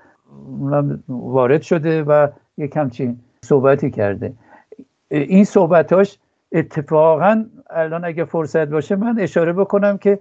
اونم 0.61 1.05
وارد 1.09 1.63
شده 1.63 2.03
و 2.03 2.29
یک 2.57 2.77
همچین 2.77 3.21
صحبتی 3.45 3.91
کرده. 3.91 4.33
این 5.11 5.45
صحبتاش 5.45 6.19
اتفاقا 6.53 7.45
الان 7.71 8.05
اگه 8.05 8.25
فرصت 8.25 8.69
باشه 8.69 8.97
من 8.97 9.19
اشاره 9.21 9.53
بکنم 9.53 9.99
که 9.99 10.19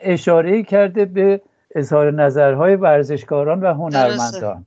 اشاره 0.00 0.62
کرده 0.62 1.04
به 1.04 1.40
اظهار 1.74 2.10
نظرهای 2.10 2.76
ورزشکاران 2.76 3.60
و 3.60 3.74
هنرمندان. 3.74 4.66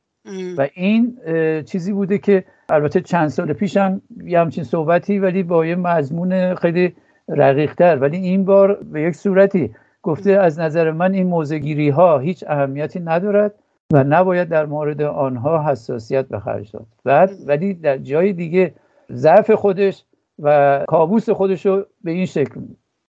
و 0.58 0.68
این 0.74 1.18
چیزی 1.66 1.94
بوده 1.94 2.18
که 2.18 2.44
البته 2.70 3.02
چند 3.02 3.28
سال 3.28 3.54
پیش 3.54 3.78
هم 3.78 4.02
یه 4.24 4.40
همچین 4.40 4.64
صحبتی 4.64 5.20
ولی 5.20 5.44
با 5.44 5.66
یه 5.66 5.76
مضمون 5.76 6.56
خیلی 6.56 6.96
رقیقتر. 7.30 7.98
ولی 7.98 8.18
این 8.18 8.46
بار 8.46 8.74
به 8.74 9.02
یک 9.02 9.16
صورتی 9.16 9.76
گفته 10.04 10.32
از 10.32 10.60
نظر 10.60 10.92
من 10.92 11.14
این 11.14 11.28
موزگیری 11.28 11.90
ها 11.90 12.20
هیچ 12.20 12.44
اهمیتی 12.48 13.00
ندارد. 13.00 13.54
و 13.94 14.04
نباید 14.04 14.50
در 14.50 14.66
مورد 14.66 15.02
آنها 15.02 15.72
حساسیت 15.72 16.28
به 16.28 16.40
خرج 16.40 16.72
داد. 16.72 16.88
بعد 17.04 17.32
ولی 17.46 17.74
در 17.74 17.98
جای 17.98 18.34
دیگه 18.34 18.74
ضعف 19.12 19.52
خودش 19.52 20.06
و 20.40 20.80
کابوس 20.88 21.30
خودش 21.30 21.66
رو 21.66 21.86
به 22.04 22.12
این 22.12 22.26
شکل 22.26 22.62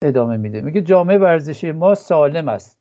ادامه 0.01 0.37
میده. 0.37 0.61
میگه 0.61 0.81
جامعه 0.81 1.17
ورزشی 1.17 1.71
ما 1.71 1.95
سالم 1.95 2.47
است 2.47 2.77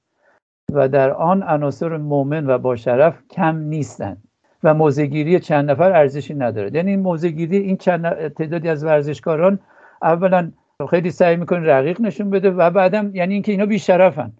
و 0.72 0.88
در 0.88 1.10
آن 1.10 1.42
عناصر 1.42 1.96
مؤمن 1.96 2.46
و 2.46 2.58
با 2.58 2.76
شرف 2.76 3.18
کم 3.30 3.56
نیستند 3.56 4.22
و 4.64 4.74
موزگیری 4.74 5.40
چند 5.40 5.70
نفر 5.70 5.92
ارزشی 5.92 6.34
نداره 6.34 6.70
یعنی 6.74 6.90
این 6.90 7.00
موزگیری 7.00 7.56
این 7.56 7.76
چند 7.76 8.28
تعدادی 8.28 8.68
از 8.68 8.84
ورزشکاران 8.84 9.58
اولا 10.02 10.52
خیلی 10.90 11.10
سعی 11.10 11.36
می‌کنه 11.36 11.66
رقیق 11.66 12.00
نشون 12.00 12.30
بده 12.30 12.50
و 12.50 12.70
بعدم 12.70 13.14
یعنی 13.14 13.34
اینکه 13.34 13.52
اینا 13.52 13.66
بیشرفن. 13.66 14.32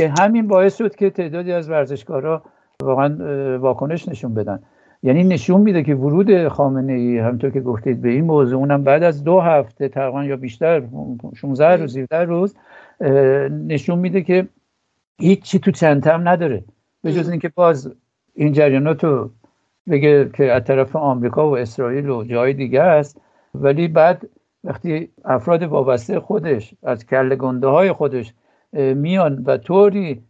که 0.00 0.12
همین 0.18 0.48
باعث 0.48 0.76
شد 0.76 0.94
که 0.96 1.10
تعدادی 1.10 1.52
از 1.52 1.70
ورزشکارا 1.70 2.42
واقعا 2.82 3.08
واکنش 3.58 4.08
نشون 4.08 4.34
بدن. 4.34 4.62
یعنی 5.02 5.24
نشون 5.24 5.60
میده 5.60 5.82
که 5.82 5.94
ورود 5.94 6.48
خامنه 6.48 6.92
ای 6.92 7.18
همطور 7.18 7.50
که 7.50 7.60
گفتید 7.60 8.00
به 8.00 8.08
این 8.08 8.24
موضوع 8.24 8.58
اونم 8.58 8.84
بعد 8.84 9.02
از 9.02 9.24
دو 9.24 9.40
هفته 9.40 9.88
تقریبا 9.88 10.24
یا 10.24 10.36
بیشتر 10.36 10.82
16 11.36 11.76
روز 11.76 11.96
17 11.96 12.18
روز 12.18 12.54
نشون 13.66 13.98
میده 13.98 14.22
که 14.22 14.48
هیچ 15.18 15.42
چی 15.42 15.58
تو 15.58 15.70
چنتم 15.70 16.28
نداره. 16.28 16.64
به 17.02 17.12
جز 17.12 17.28
اینکه 17.28 17.48
باز 17.48 17.92
این 18.34 18.52
جریانات 18.52 19.04
رو 19.04 19.30
بگه 19.90 20.30
که 20.34 20.52
از 20.52 20.64
طرف 20.64 20.96
آمریکا 20.96 21.50
و 21.50 21.58
اسرائیل 21.58 22.08
و 22.08 22.24
جای 22.24 22.52
دیگه 22.52 22.82
است. 22.82 23.20
ولی 23.54 23.88
بعد 23.88 24.28
وقتی 24.64 25.08
افراد 25.24 25.62
وابسته 25.62 26.20
خودش 26.20 26.74
از 26.82 27.06
کل 27.06 27.34
گنده 27.34 27.66
های 27.66 27.92
خودش 27.92 28.34
میان 28.72 29.42
و 29.46 29.56
طوری 29.56 30.22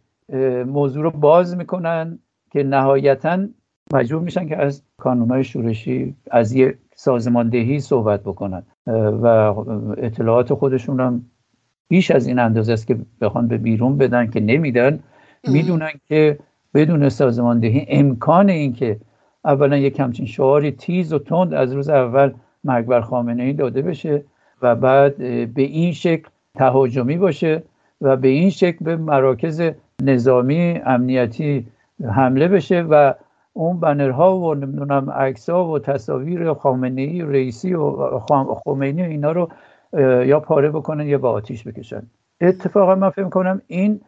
موضوع 0.65 1.03
رو 1.03 1.11
باز 1.11 1.57
می‌کنن 1.57 2.19
که 2.51 2.63
نهایتا 2.63 3.47
مجبور 3.93 4.21
میشن 4.21 4.47
که 4.47 4.57
از 4.57 4.83
های 5.29 5.43
شورشی 5.43 6.15
از 6.31 6.53
یه 6.53 6.77
سازماندهی 6.95 7.79
صحبت 7.79 8.21
بکنن. 8.21 8.63
و 9.21 9.25
اطلاعات 9.97 10.53
خودشون 10.53 10.99
هم 10.99 11.25
بیش 11.87 12.11
از 12.11 12.27
این 12.27 12.39
اندازه 12.39 12.73
است 12.73 12.87
که 12.87 12.97
بخوان 13.21 13.47
به 13.47 13.57
بیرون 13.57 13.97
بدن 13.97 14.29
که 14.29 14.39
نمیدن. 14.39 14.99
می‌دونن 15.47 15.91
که 16.07 16.39
بدون 16.73 17.09
سازماندهی 17.09 17.85
امکان 17.87 18.49
این 18.49 18.73
که 18.73 18.99
اولا 19.45 19.77
یک 19.77 19.99
همچین 19.99 20.25
شعاری 20.25 20.71
تیز 20.71 21.13
و 21.13 21.19
تند 21.19 21.53
از 21.53 21.73
روز 21.73 21.89
اول 21.89 22.33
مرگ 22.63 22.85
بر 22.85 23.01
خامنه 23.01 23.43
ای 23.43 23.53
داده 23.53 23.81
بشه 23.81 24.23
و 24.61 24.75
بعد 24.75 25.17
به 25.53 25.61
این 25.61 25.91
شکل 25.91 26.29
تهاجمی 26.55 27.17
باشه 27.17 27.63
و 28.01 28.17
به 28.17 28.27
این 28.27 28.49
شکل 28.49 28.85
به 28.85 28.95
مراکز 28.95 29.61
نظامی 30.01 30.81
امنیتی 30.85 31.67
حمله 32.15 32.47
بشه 32.47 32.81
و 32.81 33.13
اون 33.53 33.79
بنرها 33.79 34.37
و 34.37 34.55
نمی‌دونم 34.55 35.09
عکسها 35.09 35.71
و 35.71 35.79
تصاویر 35.79 36.53
خامنه 36.53 37.01
ای 37.01 37.21
رئیسی 37.21 37.73
و 37.73 38.19
خمینی 38.63 39.01
اینا 39.01 39.31
رو 39.31 39.49
یا 40.25 40.39
پاره 40.39 40.69
بکنن 40.69 41.07
یا 41.07 41.17
با 41.17 41.31
آتیش 41.31 41.67
بکشن. 41.67 42.01
اتفاقا 42.41 42.95
من 42.95 43.09
فکر 43.09 43.29
کنم 43.29 43.61
این 43.67 44.01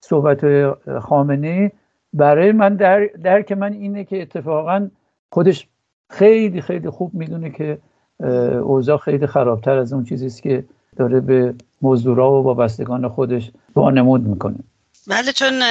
صحبت 0.00 0.70
خامنه 0.98 1.72
برای 2.12 2.52
من 2.52 2.74
در 2.74 3.06
درک 3.06 3.52
من 3.52 3.72
اینه 3.72 4.04
که 4.04 4.22
اتفاقا 4.22 4.88
خودش 5.32 5.68
خیلی 6.10 6.60
خیلی 6.60 6.90
خوب 6.90 7.14
می‌دونه 7.14 7.50
که 7.50 7.78
اوضاع 8.62 8.96
خیلی 8.96 9.26
خرابتر 9.26 9.78
از 9.78 9.92
اون 9.92 10.04
چیزیست 10.04 10.42
که 10.42 10.64
داره 10.96 11.20
به 11.20 11.54
مزدورا 11.82 12.30
و 12.32 12.44
وابستگان 12.44 13.08
خودش 13.08 13.50
وانمود 13.76 14.20
می‌کنه. 14.20 14.58
بله 15.06 15.32
چون 15.32 15.62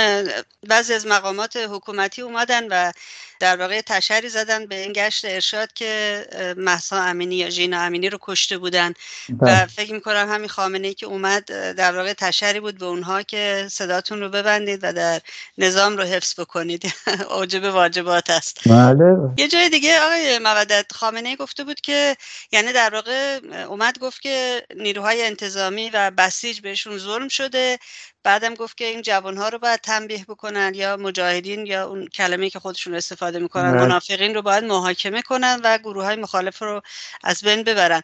بعضی 0.69 0.93
از 0.93 1.07
مقامات 1.07 1.57
حکومتی 1.57 2.21
اومدن 2.21 2.67
و 2.71 2.91
در 3.39 3.57
واقع 3.57 3.81
تشری 3.81 4.29
زدن 4.29 4.65
به 4.65 4.75
این 4.75 4.93
گشت 4.93 5.25
ارشاد 5.25 5.73
که 5.73 6.25
محسا 6.57 7.01
امینی 7.01 7.35
یا 7.35 7.49
ژینا 7.49 7.81
امینی 7.81 8.09
رو 8.09 8.17
کشته 8.21 8.57
بودن 8.57 8.89
و 9.29 9.35
بله. 9.45 9.65
فکر 9.65 9.93
می‌کنم 9.93 10.29
همین 10.29 10.49
خامنه 10.49 10.87
ای 10.87 10.93
که 10.93 11.05
اومد 11.05 11.45
در 11.73 11.97
واقع 11.97 12.13
تشری 12.13 12.59
بود 12.59 12.77
به 12.77 12.85
اونها 12.85 13.21
که 13.21 13.67
صداتون 13.71 14.19
رو 14.19 14.29
ببندید 14.29 14.79
و 14.83 14.93
در 14.93 15.21
نظام 15.57 15.97
رو 15.97 16.03
حفظ 16.03 16.39
بکنید 16.39 16.93
اوجب 17.37 17.63
واجبات 17.63 18.29
است 18.29 18.69
بله. 18.69 19.17
یه 19.37 19.47
جای 19.47 19.69
دیگه 19.69 19.99
آقای 19.99 20.39
مودت 20.39 20.85
خامنه 20.93 21.29
ای 21.29 21.35
گفته 21.35 21.63
بود 21.63 21.81
که 21.81 22.15
یعنی 22.51 22.73
در 22.73 22.95
واقع 22.95 23.39
اومد 23.69 23.99
گفت 23.99 24.21
که 24.21 24.61
نیروهای 24.75 25.23
انتظامی 25.23 25.89
و 25.89 26.11
بسیج 26.11 26.61
بهشون 26.61 26.97
ظلم 26.97 27.27
شده 27.27 27.79
بعدم 28.23 28.53
گفت 28.53 28.77
که 28.77 28.85
این 28.85 29.01
جوانها 29.01 29.49
رو 29.49 29.59
باید 29.59 29.81
تنبیه 29.81 30.25
بکنن 30.27 30.71
یا 30.75 30.97
مجاهدین 30.97 31.65
یا 31.65 31.87
اون 31.87 32.07
کلمه 32.07 32.49
که 32.49 32.59
خودشون 32.59 32.95
استفاده 32.95 33.24
می‌کنن. 33.33 33.71
منافقین 33.71 34.35
رو 34.35 34.41
باید 34.41 34.63
محاکمه 34.63 35.21
کنن 35.21 35.59
و 35.63 35.77
گروه 35.77 36.05
های 36.05 36.15
مخالف 36.15 36.61
رو 36.61 36.81
از 37.23 37.43
بین 37.43 37.63
ببرن. 37.63 38.01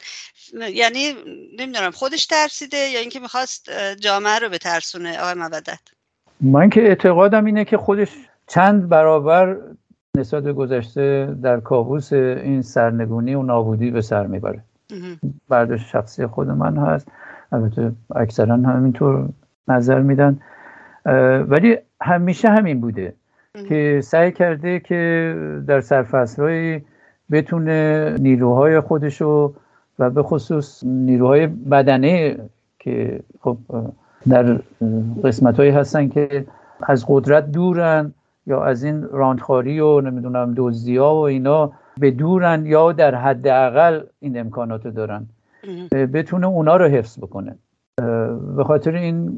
یعنی 0.73 1.13
نمی‌دونم 1.60 1.91
خودش 1.91 2.25
ترسیده 2.25 2.77
یا 2.77 2.99
اینکه 2.99 3.19
می‌خواست 3.19 3.69
جامعه 3.99 4.39
رو 4.39 4.49
بترسونه؟ 4.49 5.19
آقای 5.19 5.34
مودت 5.34 5.79
من 6.41 6.69
که 6.69 6.81
اعتقادم 6.81 7.45
اینه 7.45 7.65
که 7.65 7.77
خودش 7.77 8.10
چند 8.47 8.89
برابر 8.89 9.57
نسبت 10.17 10.43
به 10.43 10.53
گذشته 10.53 11.36
در 11.43 11.60
کابوس 11.60 12.13
این 12.13 12.62
سرنگونی 12.62 13.36
و 13.36 13.43
نابودی 13.43 13.91
به 13.91 14.01
سر 14.01 14.27
می‌بره. 14.27 14.63
برداشت 15.49 15.88
شخصی 15.88 16.25
خود 16.25 16.47
من 16.47 16.77
هست. 16.77 17.07
البته 17.51 17.91
اکثرا 18.15 18.53
همینطور 18.53 19.29
نظر 19.67 19.99
میدن. 19.99 20.39
ولی 21.49 21.77
همیشه 22.01 22.49
همین 22.49 22.81
بوده. 22.81 23.13
که 23.53 23.99
سعی 24.03 24.31
کرده 24.31 24.79
که 24.79 25.35
در 25.67 25.81
سرفصلهایی 25.81 26.81
بتونه 27.31 28.15
نیروهای 28.19 28.79
خودشو 28.79 29.53
و 29.99 30.09
به 30.09 30.23
خصوص 30.23 30.83
نیروهای 30.83 31.47
بدنه 31.47 32.37
که 32.79 33.19
خب 33.39 33.57
در 34.29 34.59
قسمت 35.23 35.57
هایی 35.57 35.71
هستن 35.71 36.07
که 36.07 36.45
از 36.83 37.05
قدرت 37.07 37.51
دورن 37.51 38.13
یا 38.47 38.63
از 38.63 38.83
این 38.83 39.03
راندخاری 39.03 39.79
و 39.79 40.01
نمی‌دونم 40.01 40.53
دزدی 40.57 40.97
ها 40.97 41.15
و 41.15 41.19
اینا 41.19 41.71
به 41.99 42.11
دورن 42.11 42.65
یا 42.65 42.91
در 42.91 43.15
حداقل 43.15 44.01
این 44.19 44.39
امکانات 44.39 44.87
دارن. 44.87 45.25
بتونه 45.91 46.47
اونا 46.47 46.77
رو 46.77 46.85
حفظ 46.85 47.17
بکنه. 47.17 47.55
به 48.55 48.63
خاطر 48.63 48.95
این 48.95 49.37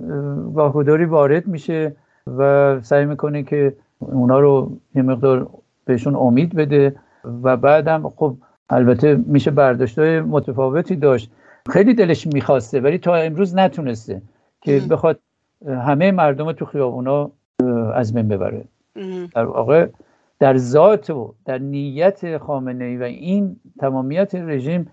واگذاری 0.54 1.06
وارد 1.06 1.48
میشه 1.48 1.96
و 2.38 2.80
سعی 2.82 3.06
می‌کنه 3.06 3.44
که 3.44 3.76
اونا 4.12 4.40
رو 4.40 4.78
یه 4.96 5.02
مقدار 5.02 5.50
بهشون 5.86 6.16
امید 6.16 6.56
بده 6.56 6.96
و 7.44 7.58
بعدم 7.58 8.10
خب 8.10 8.38
البته 8.70 9.16
میشه 9.26 9.52
برداشتهای 9.52 10.22
متفاوتی 10.22 10.96
داشت. 10.96 11.32
خیلی 11.70 11.94
دلش 11.94 12.28
می‌خواسته 12.28 12.80
ولی 12.80 12.98
تا 12.98 13.16
امروز 13.16 13.56
نتونسته 13.56 14.22
که 14.62 14.82
بخواد 14.90 15.20
همه 15.68 16.12
مردم 16.12 16.52
تو 16.52 16.66
خیابونا 16.66 17.32
از 17.94 18.14
بین 18.14 18.28
ببره. 18.28 18.66
در 19.36 19.46
واقع 19.46 19.88
در 20.40 20.58
ذات 20.58 21.10
و 21.10 21.34
در 21.46 21.58
نیت 21.58 22.38
خامنه 22.38 22.86
ای 22.86 22.98
و 22.98 23.04
این 23.04 23.56
تمامیت 23.80 24.36
رژیم 24.36 24.88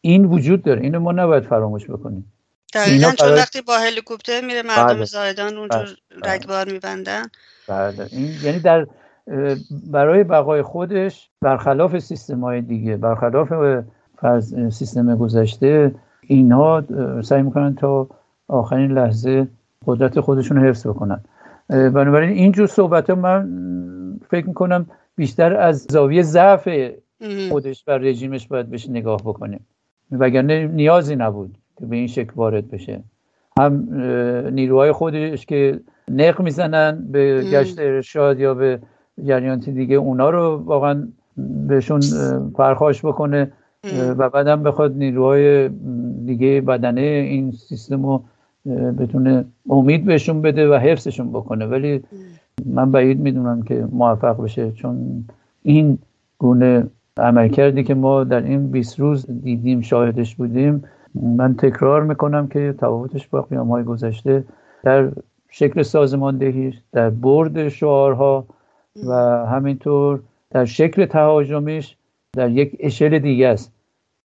این 0.00 0.24
وجود 0.24 0.62
داره. 0.62 0.80
اینو 0.80 1.00
ما 1.00 1.12
نباید 1.12 1.42
فراموش 1.42 1.90
بکنیم. 1.90 2.31
دقیقا 2.72 3.10
چون 3.10 3.34
وقتی 3.34 3.62
با 3.62 3.78
هلیکوپتر 3.78 4.40
میره 4.40 4.62
مردم 4.62 4.94
بله. 4.94 5.04
زایدان 5.04 5.56
اونجور 5.56 5.96
بله. 6.22 6.34
رگبار 6.34 6.72
میبندن. 6.72 7.22
بله. 7.68 8.08
این 8.12 8.30
یعنی 8.42 8.58
در 8.58 8.86
برای 9.86 10.24
بقای 10.24 10.62
خودش 10.62 11.30
برخلاف 11.40 11.98
سیستم 11.98 12.40
های 12.40 12.60
دیگه 12.60 12.96
برخلاف 12.96 13.52
سیستم 14.70 15.16
گذشته 15.16 15.94
اینها 16.20 16.84
سعی 17.24 17.42
می‌کنن 17.42 17.74
تا 17.74 18.08
آخرین 18.48 18.92
لحظه 18.92 19.48
قدرت 19.86 20.20
خودشون 20.20 20.56
رو 20.56 20.68
حفظ 20.68 20.86
بکنن. 20.86 21.20
بنابراین 21.68 22.30
اینجور 22.30 22.66
صحبت 22.66 23.10
ها 23.10 23.16
من 23.16 23.48
فکر 24.30 24.46
می‌کنم 24.46 24.86
بیشتر 25.16 25.56
از 25.56 25.86
زاویه 25.90 26.22
ضعف 26.22 26.68
خودش 27.48 27.84
و 27.86 27.90
رژیمش 27.90 28.48
باید 28.48 28.70
بهش 28.70 28.88
نگاه 28.88 29.20
بکنیم. 29.22 29.66
وگرنه 30.10 30.66
نیازی 30.66 31.16
نبود. 31.16 31.58
که 31.82 31.86
به 31.86 31.96
این 31.96 32.06
شکل 32.06 32.32
وارد 32.36 32.70
بشه. 32.70 33.00
هم 33.58 33.88
نیروهای 34.52 34.92
خودش 34.92 35.46
که 35.46 35.80
نق 36.10 36.40
می‌زنن 36.40 37.08
به 37.12 37.44
گشت 37.52 37.78
ارشاد 37.78 38.40
یا 38.40 38.54
به 38.54 38.78
جریانات 39.24 39.68
دیگه 39.68 39.96
اونا 39.96 40.30
رو 40.30 40.62
واقعا 40.64 41.08
بهشون 41.68 42.00
پرخاش 42.54 43.04
بکنه 43.04 43.52
و 44.18 44.30
بعدم 44.30 44.62
بخواد 44.62 44.96
نیروهای 44.96 45.68
دیگه 46.26 46.60
بدنه 46.60 47.00
این 47.00 47.52
سیستم 47.52 48.06
رو 48.06 48.22
بتونه 48.98 49.44
امید 49.70 50.04
بهشون 50.04 50.42
بده 50.42 50.68
و 50.68 50.74
حفظشون 50.74 51.30
بکنه. 51.30 51.66
ولی 51.66 52.02
من 52.66 52.90
بعید 52.90 53.20
می‌دونم 53.20 53.62
که 53.62 53.86
موفق 53.92 54.42
بشه 54.42 54.72
چون 54.72 55.24
این 55.62 55.98
گونه 56.38 56.86
عملکردی 57.16 57.84
که 57.84 57.94
ما 57.94 58.24
در 58.24 58.42
این 58.42 58.70
20 58.70 59.00
روز 59.00 59.26
دیدیم 59.42 59.80
شاهدش 59.80 60.34
بودیم 60.34 60.84
من 61.14 61.56
تکرار 61.56 62.02
می‌کنم 62.02 62.48
که 62.48 62.74
تفاوتش 62.78 63.28
با 63.28 63.42
قیام 63.42 63.70
های 63.70 63.84
گذشته 63.84 64.44
در 64.84 65.10
شکل 65.50 65.82
سازماندهیش 65.82 66.74
در 66.92 67.10
برد 67.10 67.68
شعارها 67.68 68.46
و 69.06 69.12
همینطور 69.46 70.20
در 70.50 70.64
شکل 70.64 71.06
تهاجمیش 71.06 71.96
در 72.32 72.50
یک 72.50 72.76
اشل 72.80 73.18
دیگه 73.18 73.48
است. 73.48 73.72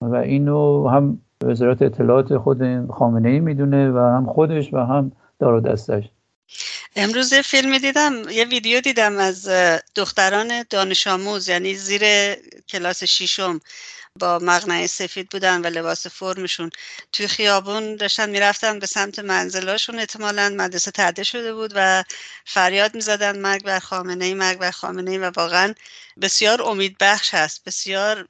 و 0.00 0.14
اینو 0.14 0.88
هم 0.88 1.18
وزارت 1.44 1.82
اطلاعات 1.82 2.36
خود 2.36 2.90
خامنه 2.90 3.28
ای 3.28 3.40
می‌دونه 3.40 3.90
و 3.90 3.98
هم 3.98 4.26
خودش 4.26 4.74
و 4.74 4.78
هم 4.78 5.12
دار 5.38 5.60
دستش. 5.60 6.04
امروز 6.96 7.32
یه 7.32 7.42
فیلمی 7.42 7.78
دیدم 7.78 8.12
یه 8.30 8.44
ویدیو 8.44 8.80
دیدم 8.80 9.18
از 9.18 9.48
دختران 9.94 10.48
دانش 10.70 11.06
آموز 11.06 11.48
یعنی 11.48 11.74
زیر 11.74 12.02
کلاس 12.68 13.04
شیشم 13.04 13.60
با 14.20 14.38
مغنه 14.42 14.86
سفید 14.86 15.28
بودن 15.28 15.60
و 15.60 15.66
لباس 15.66 16.06
فرمشون. 16.06 16.70
توی 17.12 17.28
خیابون 17.28 17.96
داشتن 17.96 18.30
می‌رفتن 18.30 18.78
به 18.78 18.86
سمت 18.86 19.18
منزلاشون 19.18 19.98
احتمالا 19.98 20.54
مدرسه 20.56 20.90
تعده 20.90 21.22
شده 21.22 21.54
بود 21.54 21.72
و 21.74 22.04
فریاد 22.44 22.94
می‌زدن 22.94 23.38
مرگ 23.38 23.64
بر 23.64 23.78
خامنه 23.78 24.24
ای 24.24 24.34
مرگ 24.34 24.58
بر 24.58 24.70
خامنه 24.70 25.10
ای 25.10 25.18
و 25.18 25.30
واقعا 25.36 25.74
بسیار 26.22 26.62
امید 26.62 26.96
بخش 27.00 27.34
هست. 27.34 27.64
بسیار 27.64 28.26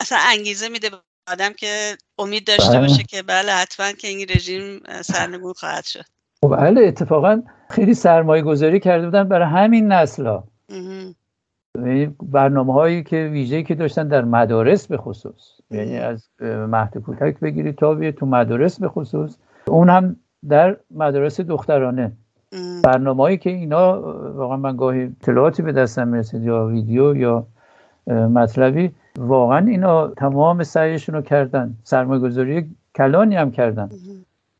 اصلا 0.00 0.18
انگیزه 0.18 0.68
میده 0.68 0.90
آدم 1.28 1.52
که 1.52 1.96
امید 2.18 2.46
داشته 2.46 2.68
بله. 2.68 2.80
باشه 2.80 3.02
که 3.02 3.22
بله 3.22 3.52
حتما 3.52 3.92
که 3.92 4.08
این 4.08 4.26
رژیم 4.28 4.82
سرنگون 5.02 5.52
خواهد 5.52 5.84
شد. 5.84 6.04
خب 6.40 6.56
بله 6.56 6.86
اتفاقا 6.86 7.42
خیلی 7.70 7.94
سرمایه 7.94 8.42
گذاری 8.42 8.80
کرده 8.80 9.04
بودن 9.04 9.28
برای 9.28 9.48
همین 9.48 9.92
نسل 9.92 10.26
ها 10.26 10.44
برنامه 12.22 12.72
هایی 12.72 13.02
که 13.02 13.28
ویژه 13.32 13.62
که 13.62 13.74
داشتن 13.74 14.08
در 14.08 14.24
مدارس 14.24 14.86
به 14.86 14.96
خصوص 14.96 15.60
یعنی 15.70 15.98
از 15.98 16.28
مهد 16.40 16.98
کودک 16.98 17.40
بگیرید 17.40 17.74
تا 17.74 17.94
بیه 17.94 18.12
تو 18.12 18.26
مدارس 18.26 18.80
به 18.80 18.88
خصوص 18.88 19.36
اون 19.66 19.88
هم 19.88 20.16
در 20.48 20.76
مدارس 20.90 21.40
دخترانه. 21.40 22.12
برنامه 22.84 23.22
هایی 23.22 23.36
که 23.36 23.50
اینا 23.50 24.00
واقعا 24.32 24.56
من 24.56 24.76
گاهی 24.76 25.02
اطلاعاتی 25.02 25.62
به 25.62 25.72
دستم 25.72 26.08
می‌رسید 26.08 26.42
یا 26.42 26.66
ویدیو 26.66 27.16
یا 27.16 27.46
مطلبی 28.06 28.90
واقعا 29.18 29.66
اینا 29.66 30.08
تمام 30.08 30.62
سعیشون 30.62 31.14
رو 31.14 31.22
کردن. 31.22 31.74
سرمایه 31.84 32.20
گذاری 32.20 32.70
کلانی 32.94 33.36
هم 33.36 33.50
کردن. 33.50 33.88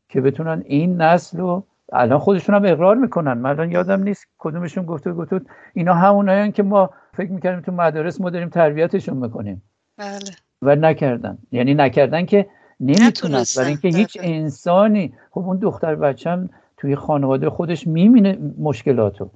که 0.09 0.21
بتونن 0.21 0.63
این 0.65 1.01
نسل 1.01 1.37
رو 1.37 1.63
الان 1.93 2.19
خودشون 2.19 2.55
هم 2.55 2.65
اقرار 2.65 2.95
می‌کنن. 2.95 3.33
من 3.33 3.49
الان 3.49 3.71
یادم 3.71 4.03
نیست 4.03 4.27
کدومشون 4.37 4.85
گفته 4.85 5.13
گفت 5.13 5.33
اینا 5.73 5.93
همونایان 5.93 6.51
که 6.51 6.63
ما 6.63 6.89
فکر 7.13 7.31
می‌کردیم 7.31 7.61
تو 7.61 7.71
مدارس 7.71 8.21
ما 8.21 8.29
داریم 8.29 8.49
تربیتشون 8.49 9.17
می‌کنیم. 9.17 9.61
بله. 9.97 10.19
و 10.61 10.75
نکردن. 10.75 11.37
یعنی 11.51 11.73
نکردن 11.73 12.25
که 12.25 12.45
نمی‌تونن. 12.79 13.43
برای 13.57 13.67
اینکه 13.67 13.87
هیچ 13.87 14.17
انسانی 14.21 15.13
خب 15.31 15.39
اون 15.39 15.57
دختر 15.57 15.95
بچم 15.95 16.49
توی 16.77 16.95
خانواده 16.95 17.49
خودش 17.49 17.87
می‌بینه 17.87 18.37
مشکلاتو. 18.59 19.29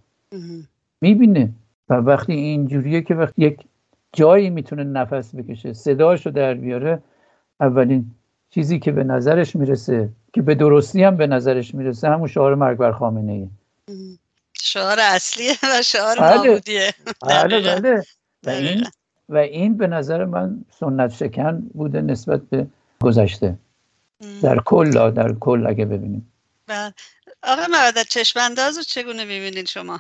می‌بینه. 1.02 1.50
و 1.90 1.94
وقتی 1.94 2.34
اینجوریه 2.34 3.02
که 3.02 3.16
وقتی 3.16 3.42
یک 3.42 3.66
جایی 4.14 4.50
می‌تونه 4.50 4.84
نفس 4.84 5.36
بکشه 5.36 5.74
صداشو 5.74 6.30
در 6.30 6.54
بیاره 6.54 7.00
اولین 7.60 8.12
چیزی 8.50 8.80
که 8.80 8.92
به 8.92 9.04
نظرش 9.04 9.56
می‌رسه 9.56 10.10
که 10.34 10.42
به 10.42 10.56
درستی 10.56 11.04
هم 11.04 11.18
به 11.18 11.28
نظرش 11.28 11.76
می‌رسه 11.76 12.10
همون 12.10 12.28
شعار 12.28 12.56
مرگ 12.56 12.78
بر 12.78 12.92
خامنه 12.92 13.32
ای 13.32 13.50
شعار 14.54 14.98
اصلیه 15.00 15.54
و 15.64 15.82
شعار 15.82 16.20
بله. 16.20 16.62
بله 17.22 17.62
بله. 17.62 18.04
و 18.44 18.50
این 18.50 18.86
و 19.30 19.38
این 19.38 19.78
به 19.78 19.88
نظر 19.88 20.26
من 20.26 20.66
سنت 20.80 21.14
شکن 21.14 21.70
بوده 21.74 22.02
نسبت 22.02 22.42
به 22.42 22.68
گذشته. 23.02 23.56
در 24.42 24.60
کل 24.60 25.12
در 25.12 25.34
کل 25.34 25.68
اگه 25.68 25.86
ببینیم. 25.86 26.32
بله. 26.68 26.94
آقا 27.44 27.62
مودت 27.62 28.08
چشمانداز 28.10 28.78
رو 28.78 28.84
چگونه 28.84 29.26
می‌بینید 29.26 29.68
شما؟ 29.68 30.00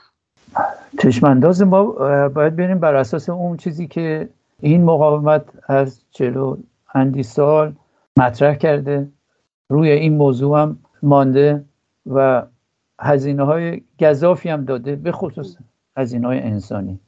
چشمانداز 1.03 1.61
ما 1.61 1.83
باید 2.29 2.55
بریم 2.55 2.79
بر 2.79 2.95
اساس 2.95 3.29
اون 3.29 3.57
چیزی 3.57 3.87
که 3.87 4.29
این 4.59 4.83
مقاومت 4.83 5.45
از 5.67 5.99
چلو 6.11 6.57
اندی 6.95 7.23
سال 7.23 7.73
مطرح 8.17 8.55
کرده. 8.55 9.07
روی 9.69 9.89
این 9.91 10.17
موضوع 10.17 10.61
هم 10.61 10.79
مانده 11.03 11.63
و 12.05 12.43
هزینه 12.99 13.43
های 13.43 13.81
گذافی 13.99 14.49
هم 14.49 14.65
داده 14.65 14.95
به 14.95 15.11
خصوص 15.11 15.57
هزینه 15.97 16.27
های 16.27 16.39
انسانی. 16.39 16.99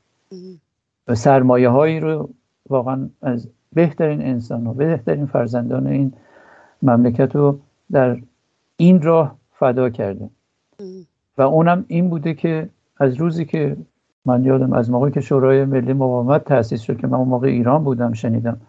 و 1.08 1.16
سرمایه 1.16 1.70
هایی 1.70 2.00
رو 2.00 2.30
واقعا 2.70 3.10
از 3.22 3.48
بهترین 3.74 4.22
انسان 4.22 4.68
و 4.68 4.74
بهترین 4.74 5.26
فرزندان 5.26 5.88
این 5.88 6.14
مملکت 6.82 7.36
رو 7.36 7.60
در 7.92 8.18
این 8.78 9.02
راه 9.02 9.38
فدا 9.52 9.90
کرده 9.90 10.30
و 11.38 11.42
اونم 11.42 11.86
این 11.88 12.10
بوده 12.10 12.34
که 12.34 12.70
از 12.98 13.14
روزی 13.14 13.46
که 13.46 13.78
من 14.26 14.46
یادم 14.46 14.74
از 14.74 14.92
موقعی 14.92 15.12
که 15.12 15.22
شورای 15.22 15.66
ملی 15.66 15.94
مقاومت 15.94 16.44
تأسیس 16.44 16.82
شد 16.82 16.98
که 16.98 17.08
من 17.08 17.18
اون 17.18 17.28
موقع 17.28 17.48
ایران 17.48 17.84
بودم 17.84 18.14
شنیدم. 18.14 18.62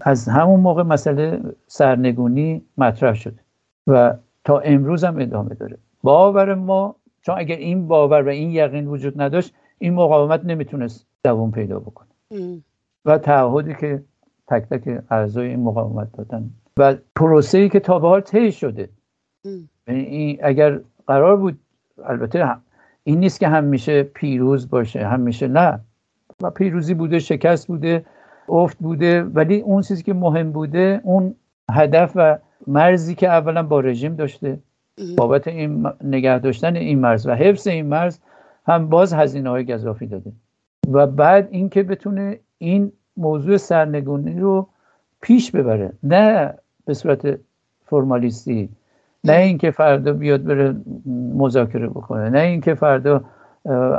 از 0.00 0.28
همون 0.28 0.60
موقع 0.60 0.82
مسئله 0.82 1.40
سرنگونی 1.66 2.62
مطرح 2.78 3.14
شد 3.14 3.34
و 3.86 4.14
تا 4.44 4.58
امروز 4.58 5.04
هم 5.04 5.18
ادامه 5.18 5.54
داره. 5.54 5.78
باور 6.02 6.54
ما 6.54 6.96
چون 7.22 7.34
اگر 7.38 7.56
این 7.56 7.88
باور 7.88 8.22
و 8.22 8.28
این 8.28 8.50
یقین 8.50 8.86
وجود 8.86 9.22
نداشت 9.22 9.54
این 9.78 9.94
مقاومت 9.94 10.44
نمی‌تونست 10.44 11.06
دوام 11.24 11.52
پیدا 11.52 11.80
بکنه. 11.80 12.08
و 13.04 13.18
تعهدی 13.18 13.74
که 13.74 14.02
تک 14.48 14.62
تک 14.62 15.02
اعضای 15.10 15.48
این 15.48 15.60
مقاومت 15.60 16.12
دادن. 16.12 16.50
و 16.76 16.94
پروسه 17.16 17.58
ای 17.58 17.68
که 17.68 17.80
تا 17.80 17.98
به 17.98 18.08
حال 18.08 18.20
طی 18.20 18.52
شده. 18.52 18.88
یعنی 19.88 20.38
اگر 20.42 20.80
قرار 21.06 21.36
بود 21.36 21.58
البته 22.04 22.56
این 23.04 23.20
نیست 23.20 23.40
که 23.40 23.48
همیشه 23.48 24.02
پیروز 24.02 24.70
باشه 24.70 25.06
همیشه 25.06 25.48
نه. 25.48 25.80
و 26.42 26.50
پیروزی 26.50 26.94
بوده 26.94 27.18
شکست 27.18 27.66
بوده 27.66 28.04
افت 28.50 28.78
بوده 28.78 29.22
ولی 29.22 29.60
اون 29.60 29.82
چیزی 29.82 30.02
که 30.02 30.14
مهم 30.14 30.52
بوده 30.52 31.00
اون 31.04 31.34
هدف 31.70 32.12
و 32.14 32.38
مرزی 32.66 33.14
که 33.14 33.28
اولا 33.28 33.62
با 33.62 33.80
رژیم 33.80 34.16
داشته 34.16 34.58
بابت 35.16 35.48
این 35.48 35.86
نگه 36.04 36.38
داشتن 36.38 36.76
این 36.76 36.98
مرز 36.98 37.26
و 37.26 37.34
حفظ 37.34 37.66
این 37.66 37.86
مرز 37.86 38.18
هم 38.66 38.88
باز 38.88 39.12
هزینه 39.12 39.50
های 39.50 39.64
گذافی 39.64 40.06
داده. 40.06 40.32
و 40.92 41.06
بعد 41.06 41.48
اینکه 41.50 41.82
بتونه 41.82 42.38
این 42.58 42.92
موضوع 43.16 43.56
سرنگونی 43.56 44.40
رو 44.40 44.68
پیش 45.20 45.50
ببره 45.50 45.92
نه 46.02 46.54
به 46.86 46.94
صورت 46.94 47.38
فرمالیستی 47.86 48.68
نه 49.24 49.32
اینکه 49.32 49.70
فردا 49.70 50.12
بیاد 50.12 50.44
بره 50.44 50.74
مذاکره 51.34 51.88
بکنه 51.88 52.30
نه 52.30 52.38
اینکه 52.38 52.74
فردا 52.74 53.24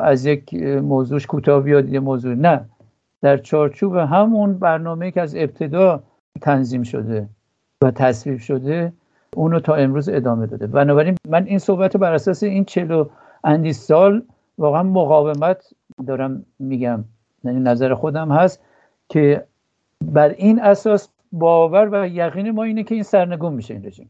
از 0.04 0.26
یک 0.26 0.54
موضوعش 0.64 1.26
کوتاه 1.26 1.64
بیاد 1.64 1.90
یه 1.90 2.00
موضوع 2.00 2.36
نه. 2.36 2.66
در 3.22 3.38
چارچوب 3.38 3.96
همون 3.96 4.60
برنامه 4.60 5.12
که 5.12 5.22
از 5.22 5.36
ابتدا 5.36 6.04
تنظیم 6.42 6.84
شده 6.84 7.30
و 7.84 7.92
تصویب 7.92 8.40
شده 8.40 8.94
اونو 9.36 9.60
تا 9.60 9.76
امروز 9.76 10.10
ادامه 10.10 10.48
داده. 10.48 10.68
بنابراین 10.68 11.16
من 11.30 11.46
این 11.46 11.60
صحبت 11.60 11.98
بر 11.98 12.14
اساس 12.14 12.44
این 12.44 12.66
چلو 12.66 13.06
اندی 13.44 13.74
سال 13.74 14.24
واقعا 14.58 14.84
مقاومت 14.84 15.74
دارم 16.08 16.46
میگم. 16.60 17.04
یعنی 17.44 17.60
نظر 17.60 17.94
خودم 17.94 18.32
هست 18.32 18.62
که 19.10 19.46
بر 20.02 20.30
این 20.30 20.62
اساس 20.62 21.10
باور 21.32 21.90
و 21.92 22.08
یقین 22.08 22.52
ما 22.52 22.64
اینه 22.64 22.84
که 22.84 22.96
این 22.96 23.04
سرنگون 23.04 23.54
میشه 23.54 23.74
این 23.74 23.86
رژیم. 23.86 24.10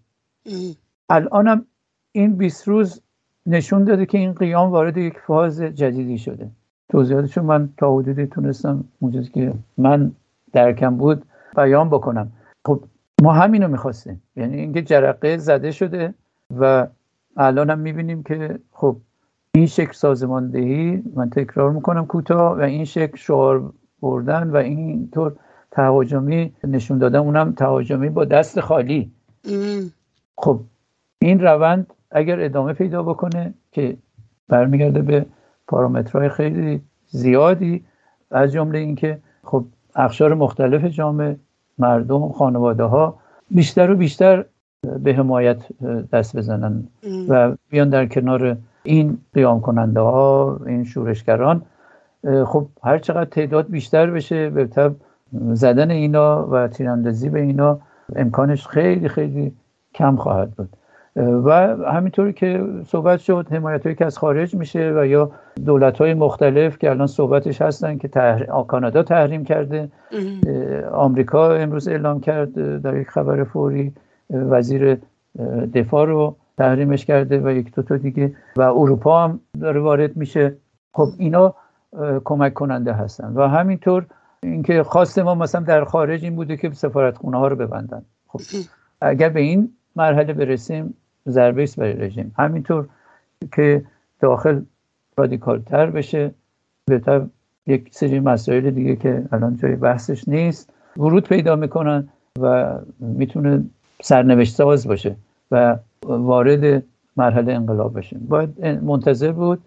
الانم 1.09 1.65
این 2.11 2.35
20 2.35 2.67
روز 2.67 3.01
نشون 3.45 3.83
داده 3.83 4.05
که 4.05 4.17
این 4.17 4.33
قیام 4.33 4.71
وارد 4.71 4.97
یک 4.97 5.19
فاز 5.19 5.61
جدیدی 5.61 6.17
شده. 6.17 6.49
توضیحاتشو 6.91 7.41
من 7.41 7.69
تا 7.77 7.95
حدودی 7.95 8.25
تونستم 8.25 8.83
اونجایی 8.99 9.27
که 9.27 9.53
من 9.77 10.11
درکم 10.53 10.97
بود 10.97 11.25
بیان 11.55 11.89
بکنم. 11.89 12.31
خب 12.65 12.83
ما 13.21 13.33
همینو 13.33 13.67
می‌خواستیم. 13.67 14.21
یعنی 14.35 14.57
اینکه 14.57 14.81
جرقه 14.81 15.37
زده 15.37 15.71
شده 15.71 16.13
و 16.59 16.87
الان 17.37 17.69
هم 17.69 17.79
می‌بینیم 17.79 18.23
که 18.23 18.59
خب 18.71 18.95
این 19.55 19.65
شکل 19.65 19.93
سازماندهی 19.93 21.03
من 21.15 21.29
تکرار 21.29 21.71
می‌کنم 21.71 22.05
کوتاه 22.05 22.57
و 22.57 22.61
این 22.61 22.85
شکل 22.85 23.17
شعار 23.17 23.73
بردن 24.01 24.49
و 24.49 24.55
اینطور 24.55 25.35
تهاجمی 25.71 26.53
نشون 26.63 26.97
دادن 26.97 27.19
اونم 27.19 27.51
تهاجمی 27.51 28.09
با 28.09 28.25
دست 28.25 28.59
خالی. 28.59 29.11
خب 30.37 30.59
این 31.19 31.39
روند 31.39 31.93
اگر 32.11 32.39
ادامه 32.39 32.73
پیدا 32.73 33.03
بکنه 33.03 33.53
که 33.71 33.97
برمیگرده 34.47 35.01
به 35.01 35.25
پارامترهای 35.71 36.29
خیلی 36.29 36.81
زیادی 37.07 37.83
از 38.31 38.51
جمله 38.51 38.79
اینکه 38.79 39.19
خب 39.43 39.65
اخشار 39.95 40.33
مختلف 40.33 40.85
جامعه 40.85 41.35
مردم 41.77 42.31
خانواده 42.31 42.83
ها 42.83 43.17
بیشتر 43.51 43.91
و 43.91 43.95
بیشتر 43.95 44.45
به 45.03 45.13
حمایت 45.13 45.57
دست 46.13 46.37
بزنن 46.37 46.83
و 47.29 47.55
بیان 47.69 47.89
در 47.89 48.05
کنار 48.05 48.57
این 48.83 49.17
قیام 49.33 49.61
کننده 49.61 49.99
ها 49.99 50.59
این 50.65 50.83
شورشگران 50.83 51.61
خب 52.45 52.67
هر 52.83 52.97
چقدر 52.97 53.29
تعداد 53.29 53.69
بیشتر 53.69 54.11
بشه 54.11 54.49
به 54.49 54.65
طب 54.65 54.93
زدن 55.53 55.91
اینا 55.91 56.47
و 56.51 56.67
تیراندازی 56.67 57.29
به 57.29 57.41
اینا 57.41 57.79
امکانش 58.15 58.67
خیلی 58.67 59.07
خیلی 59.07 59.53
کم 59.93 60.15
خواهد 60.15 60.51
بود. 60.51 60.69
و 61.15 61.51
همینطوری 61.93 62.33
که 62.33 62.63
صحبت 62.87 63.19
شد 63.19 63.47
حمایت 63.51 63.83
هایی 63.83 63.95
که 63.95 64.05
از 64.05 64.17
خارج 64.17 64.55
میشه 64.55 64.93
و 64.95 65.05
یا 65.05 65.31
دولت 65.65 65.97
های 65.97 66.13
مختلف 66.13 66.77
که 66.77 66.89
الان 66.89 67.07
صحبتش 67.07 67.61
هستن 67.61 67.97
که 67.97 68.09
کانادا 68.67 69.03
تحریم 69.03 69.43
کرده 69.43 69.89
آمریکا 70.91 71.55
امروز 71.55 71.87
اعلام 71.87 72.19
کرد 72.19 72.81
در 72.81 72.97
یک 72.97 73.07
خبر 73.07 73.43
فوری 73.43 73.93
وزیر 74.29 74.97
دفاع 75.73 76.05
رو 76.05 76.35
تحریمش 76.57 77.05
کرده 77.05 77.39
و 77.39 77.49
یک 77.49 77.75
دو 77.75 77.81
تا 77.81 77.97
دیگه 77.97 78.35
و 78.55 78.61
اروپا 78.61 79.23
هم 79.23 79.39
داره 79.61 79.79
وارد 79.79 80.17
میشه. 80.17 80.57
خب 80.93 81.07
اینا 81.17 81.55
کمک 82.23 82.53
کننده 82.53 82.93
هستن 82.93 83.33
و 83.33 83.47
همینطور 83.47 84.05
اینکه 84.43 84.83
خواست 84.83 85.19
ما 85.19 85.35
مثلا 85.35 85.61
در 85.61 85.83
خارج 85.83 86.23
این 86.23 86.35
بوده 86.35 86.57
که 86.57 86.69
سفارتخونه 86.69 87.37
ها 87.37 87.47
رو 87.47 87.55
ببندن. 87.55 88.05
خب 88.27 88.39
اگر 89.01 89.29
به 89.29 89.39
این 89.39 89.73
مرحله 89.95 90.33
برسیم 90.33 90.93
ضربه 91.29 91.63
است 91.63 91.79
برای 91.79 91.93
رژیم. 91.93 92.35
همینطور 92.37 92.87
که 93.51 93.83
داخل 94.19 94.61
رادیکال 95.17 95.59
تر 95.59 95.89
بشه 95.89 96.31
بهتر 96.85 97.21
یک 97.67 97.89
سری 97.91 98.19
مسائل 98.19 98.71
دیگه 98.71 98.95
که 98.95 99.25
الان 99.31 99.57
جای 99.57 99.75
بحثش 99.75 100.27
نیست 100.27 100.73
ورود 100.97 101.27
پیدا 101.27 101.55
می‌کنن 101.55 102.09
و 102.39 102.75
می‌تونه 102.99 103.63
سرنوشت 104.01 104.55
ساز 104.55 104.87
باشه 104.87 105.15
و 105.51 105.77
وارد 106.05 106.83
مرحله 107.17 107.53
انقلاب 107.53 107.97
بشیم 107.97 108.25
باید 108.29 108.67
منتظر 108.67 109.31
بود 109.31 109.61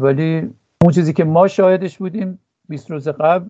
ولی 0.00 0.50
اون 0.82 0.92
چیزی 0.92 1.12
که 1.12 1.24
ما 1.24 1.48
شاهدش 1.48 1.98
بودیم 1.98 2.38
20 2.68 2.90
روز 2.90 3.08
قبل 3.08 3.48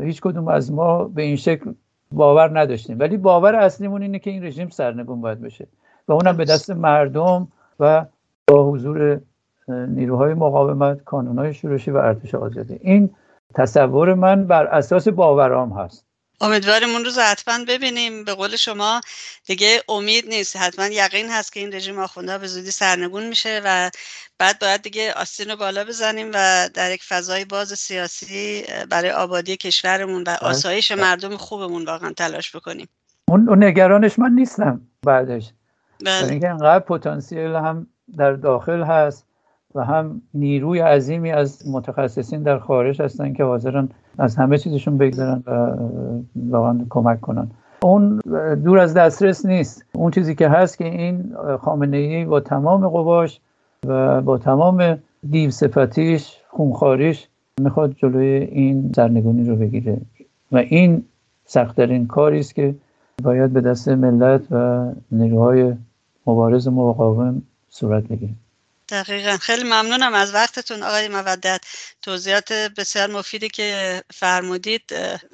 هیچ 0.00 0.20
کدوم 0.20 0.48
از 0.48 0.72
ما 0.72 1.04
به 1.04 1.22
این 1.22 1.36
شکل 1.36 1.72
باور 2.12 2.60
نداشتیم. 2.60 2.98
ولی 2.98 3.16
باور 3.16 3.54
اصلیمون 3.54 4.02
اینه 4.02 4.18
که 4.18 4.30
این 4.30 4.44
رژیم 4.44 4.68
سرنگون 4.68 5.20
باید 5.20 5.40
بشه. 5.40 5.66
و 6.08 6.12
اونم 6.12 6.36
به 6.36 6.44
دست 6.44 6.70
مردم 6.70 7.48
و 7.80 8.04
با 8.46 8.70
حضور 8.70 9.20
نیروهای 9.68 10.34
مقاومت 10.34 11.04
کانونهای 11.04 11.54
شورشی 11.54 11.90
و 11.90 11.96
ارتش 11.96 12.34
آزادی. 12.34 12.78
این 12.82 13.14
تصور 13.54 14.14
من 14.14 14.46
بر 14.46 14.66
اساس 14.66 15.08
باورام 15.08 15.72
هست. 15.72 16.04
امیدواریم 16.40 16.88
اون 16.88 17.04
روز 17.04 17.18
حتما 17.18 17.64
ببینیم. 17.68 18.24
به 18.24 18.34
قول 18.34 18.56
شما 18.56 19.00
دیگه 19.46 19.82
امید 19.88 20.28
نیست. 20.28 20.56
حتما 20.56 20.86
یقین 20.86 21.30
هست 21.30 21.52
که 21.52 21.60
این 21.60 21.74
رژیم 21.74 21.98
آخونده 21.98 22.38
به 22.38 22.46
زودی 22.46 22.70
سرنگون 22.70 23.28
میشه 23.28 23.60
و 23.64 23.90
بعد 24.38 24.58
باید 24.58 24.82
دیگه 24.82 25.12
آستین 25.12 25.50
رو 25.50 25.56
بالا 25.56 25.84
بزنیم 25.84 26.30
و 26.34 26.68
در 26.74 26.92
یک 26.92 27.04
فضای 27.04 27.44
باز 27.44 27.68
سیاسی 27.68 28.64
برای 28.90 29.10
آبادی 29.10 29.56
کشورمون 29.56 30.20
و 30.20 30.24
بله. 30.24 30.38
آسایش 30.38 30.92
مردم 30.92 31.36
خوبمون 31.36 31.84
واقعا 31.84 32.12
تلاش 32.12 32.56
بکنیم. 32.56 32.88
اون 33.28 33.64
نگرانش 33.64 34.18
من 34.18 34.30
نیستم 34.30 34.80
بعدش. 35.02 35.52
بله. 36.04 36.30
اینکه 36.30 36.50
انقدر 36.50 36.84
پتانسیل 36.84 37.54
هم 37.54 37.86
در 38.16 38.32
داخل 38.32 38.82
هست 38.82 39.26
و 39.74 39.84
هم 39.84 40.22
نیروی 40.34 40.78
عظیمی 40.78 41.32
از 41.32 41.68
متخصصین 41.68 42.42
در 42.42 42.58
خارج 42.58 43.02
هستن 43.02 43.32
که 43.32 43.44
حاضرن 43.44 43.88
از 44.18 44.36
همه 44.36 44.58
چیزشون 44.58 44.98
بگذارن 44.98 45.42
و 45.46 45.76
واقعا 46.36 46.86
کمک 46.90 47.20
کنن 47.20 47.50
اون 47.82 48.20
دور 48.64 48.78
از 48.78 48.94
دسترس 48.94 49.46
نیست 49.46 49.84
اون 49.92 50.10
چیزی 50.10 50.34
که 50.34 50.48
هست 50.48 50.78
که 50.78 50.84
این 50.84 51.36
خامنه 51.60 51.96
ای 51.96 52.24
با 52.24 52.40
تمام 52.40 52.88
قواش 52.88 53.40
و 53.86 54.20
با 54.20 54.38
تمام 54.38 54.98
دیو 55.30 55.50
صفتیش 55.50 56.36
خونخاریش 56.48 57.28
می‌خواد 57.60 57.92
جلوی 57.92 58.26
این 58.26 58.92
سرنگونی 58.96 59.44
رو 59.44 59.56
بگیره 59.56 60.00
و 60.52 60.56
این 60.56 61.04
سختترین 61.44 62.06
کاری 62.06 62.38
است 62.38 62.54
که 62.54 62.74
باید 63.22 63.52
به 63.52 63.60
دست 63.60 63.88
ملت 63.88 64.52
و 64.52 64.86
نیروهای 65.10 65.74
مبارز 66.26 66.68
مقاوم 66.68 67.42
صورت 67.70 68.04
بگیره 68.04 68.32
دقیقا. 68.88 69.36
خیلی 69.40 69.64
ممنونم 69.64 70.14
از 70.14 70.34
وقتتون 70.34 70.82
آقای 70.82 71.08
مودت 71.08 71.60
توضیحات 72.02 72.52
بسیار 72.52 73.10
مفیدی 73.10 73.48
که 73.48 74.00
فرمودید. 74.14 74.82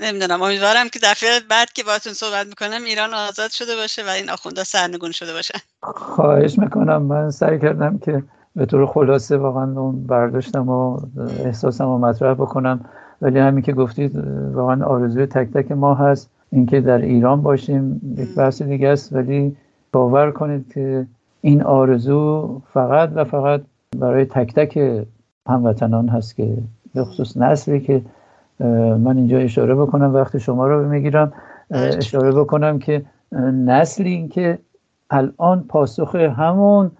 نمی‌دونم. 0.00 0.42
امیدوارم 0.42 0.88
که 0.88 0.98
دفعه 1.02 1.40
بعد 1.50 1.72
که 1.72 1.82
باتون 1.84 2.12
صحبت 2.12 2.46
می‌کنم 2.46 2.84
ایران 2.84 3.14
آزاد 3.14 3.50
شده 3.50 3.76
باشه 3.76 4.06
و 4.06 4.08
این 4.08 4.30
آخونده 4.30 4.64
سرنگون 4.64 5.10
شده 5.10 5.32
باشه. 5.32 5.54
خواهش 5.82 6.58
می‌کنم. 6.58 7.02
من 7.02 7.30
سعی 7.30 7.58
کردم 7.58 7.98
که 7.98 8.22
به 8.56 8.66
طور 8.66 8.86
خلاصه 8.86 9.36
واقعا 9.36 9.80
اون 9.80 10.06
برداشتم 10.06 10.68
و 10.68 11.00
احساسم 11.44 11.84
رو 11.84 11.98
مطرح 11.98 12.34
بکنم. 12.34 12.84
ولی 13.22 13.38
همین 13.38 13.62
که 13.62 13.72
گفتید 13.72 14.16
واقعا 14.52 14.86
آرزوی 14.86 15.26
تک 15.26 15.48
تک 15.52 15.72
ما 15.72 15.94
هست 15.94 16.30
اینکه 16.52 16.80
در 16.80 16.98
ایران 16.98 17.42
باشیم. 17.42 18.00
یک 18.18 18.34
بحث 18.34 18.62
دیگه 18.62 18.88
است. 18.88 19.12
ولی 19.12 19.56
باور 19.92 20.30
کنید 20.30 20.72
که 20.72 21.06
این 21.40 21.62
آرزو 21.62 22.60
فقط 22.72 23.10
و 23.14 23.24
فقط 23.24 23.60
برای 23.98 24.24
تک 24.24 24.54
تک 24.54 25.04
هموطنان 25.48 26.08
هست 26.08 26.36
که 26.36 26.58
به 26.94 27.04
خصوص 27.04 27.36
نسلی 27.36 27.80
که 27.80 28.02
من 28.98 29.16
اینجا 29.16 29.38
اشاره 29.38 29.74
بکنم 29.74 30.14
وقتی 30.14 30.40
شما 30.40 30.66
رو 30.66 30.88
می‌گیرم. 30.88 31.32
اشاره 31.70 32.32
بکنم 32.32 32.78
که 32.78 33.04
نسلی 33.64 34.28
که 34.28 34.58
الان 35.10 35.64
پاسخ 35.68 36.14
همون 36.14 36.90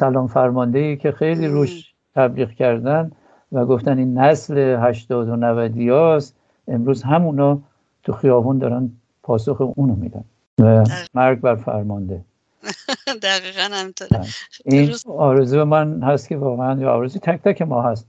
سلام 0.00 0.26
فرمانده 0.26 0.78
ای 0.78 0.96
که 0.96 1.12
خیلی 1.12 1.48
روش 1.48 1.94
تبلیغ 2.14 2.50
کردن 2.50 3.10
و 3.52 3.66
گفتن 3.66 3.98
این 3.98 4.18
نسل 4.18 4.58
80 4.58 5.28
و 5.28 5.36
90 5.36 5.88
هاست 5.88 6.36
امروز 6.68 7.02
همونا 7.02 7.58
تو 8.02 8.12
خیابون 8.12 8.58
دارن 8.58 8.90
پاسخ 9.22 9.60
اونو 9.76 9.94
میدن. 9.94 10.24
و 10.60 10.84
مرگ 11.14 11.40
بر 11.40 11.54
فرمانده. 11.54 12.20
دقیقا 13.22 13.68
همینطوره. 13.72 14.10
بله. 14.10 14.26
این 14.64 14.94
آرزو 15.06 15.64
من 15.64 16.02
هست 16.02 16.28
که 16.28 16.36
واقعا 16.36 16.80
یا 16.80 16.92
آرزو 16.92 17.18
تک 17.18 17.42
تک 17.42 17.62
ما 17.62 17.82
هست 17.82 18.06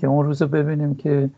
که 0.00 0.06
اون 0.06 0.26
روز 0.26 0.42
ببینیم 0.42 0.94
که 0.94 1.30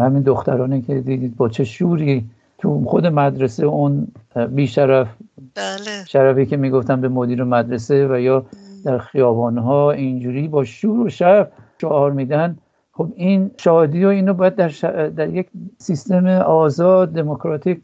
همین 0.00 0.22
دخترانی 0.22 0.82
که 0.82 0.94
دیدید 0.94 1.36
با 1.36 1.48
چه 1.48 1.64
شوری 1.64 2.24
تو 2.58 2.84
خود 2.84 3.06
مدرسه 3.06 3.66
اون 3.66 4.08
بیشرف 4.48 5.08
بله. 5.54 6.04
شرفی 6.08 6.46
که 6.46 6.56
می‌گفتن 6.56 7.00
به 7.00 7.08
مدیر 7.08 7.44
مدرسه 7.44 8.08
و 8.08 8.18
یا 8.18 8.46
در 8.84 8.98
خیابانها 8.98 9.90
اینجوری 9.90 10.48
با 10.48 10.64
شور 10.64 11.06
و 11.06 11.08
شرف 11.08 11.48
شعار 11.80 12.12
میدن. 12.12 12.58
خب 12.92 13.12
این 13.16 13.50
شادی 13.56 14.04
و 14.04 14.08
اینو 14.08 14.34
باید 14.34 14.54
در, 14.54 14.68
در 15.08 15.28
یک 15.28 15.48
سیستم 15.78 16.26
آزاد 16.26 17.12
دموکراتیک 17.12 17.80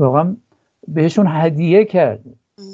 واقعا 0.00 0.36
بهشون 0.88 1.26
هدیه 1.28 1.84
کرد. 1.84 2.20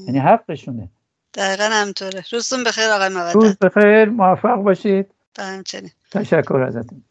یعنی 0.07 0.19
حقشونه. 0.19 0.89
دقیقا 1.35 1.65
همطوره 1.73 2.25
روزتون 2.33 2.65
بخیر 2.65 2.85
آقای 2.91 3.09
مودت 3.09 3.35
روز 3.35 3.59
بخیر 3.59 4.05
موفق 4.05 4.57
باشید. 4.57 5.15
همچنین. 5.39 5.91
تشکر 6.11 6.63
ازتون. 6.63 7.05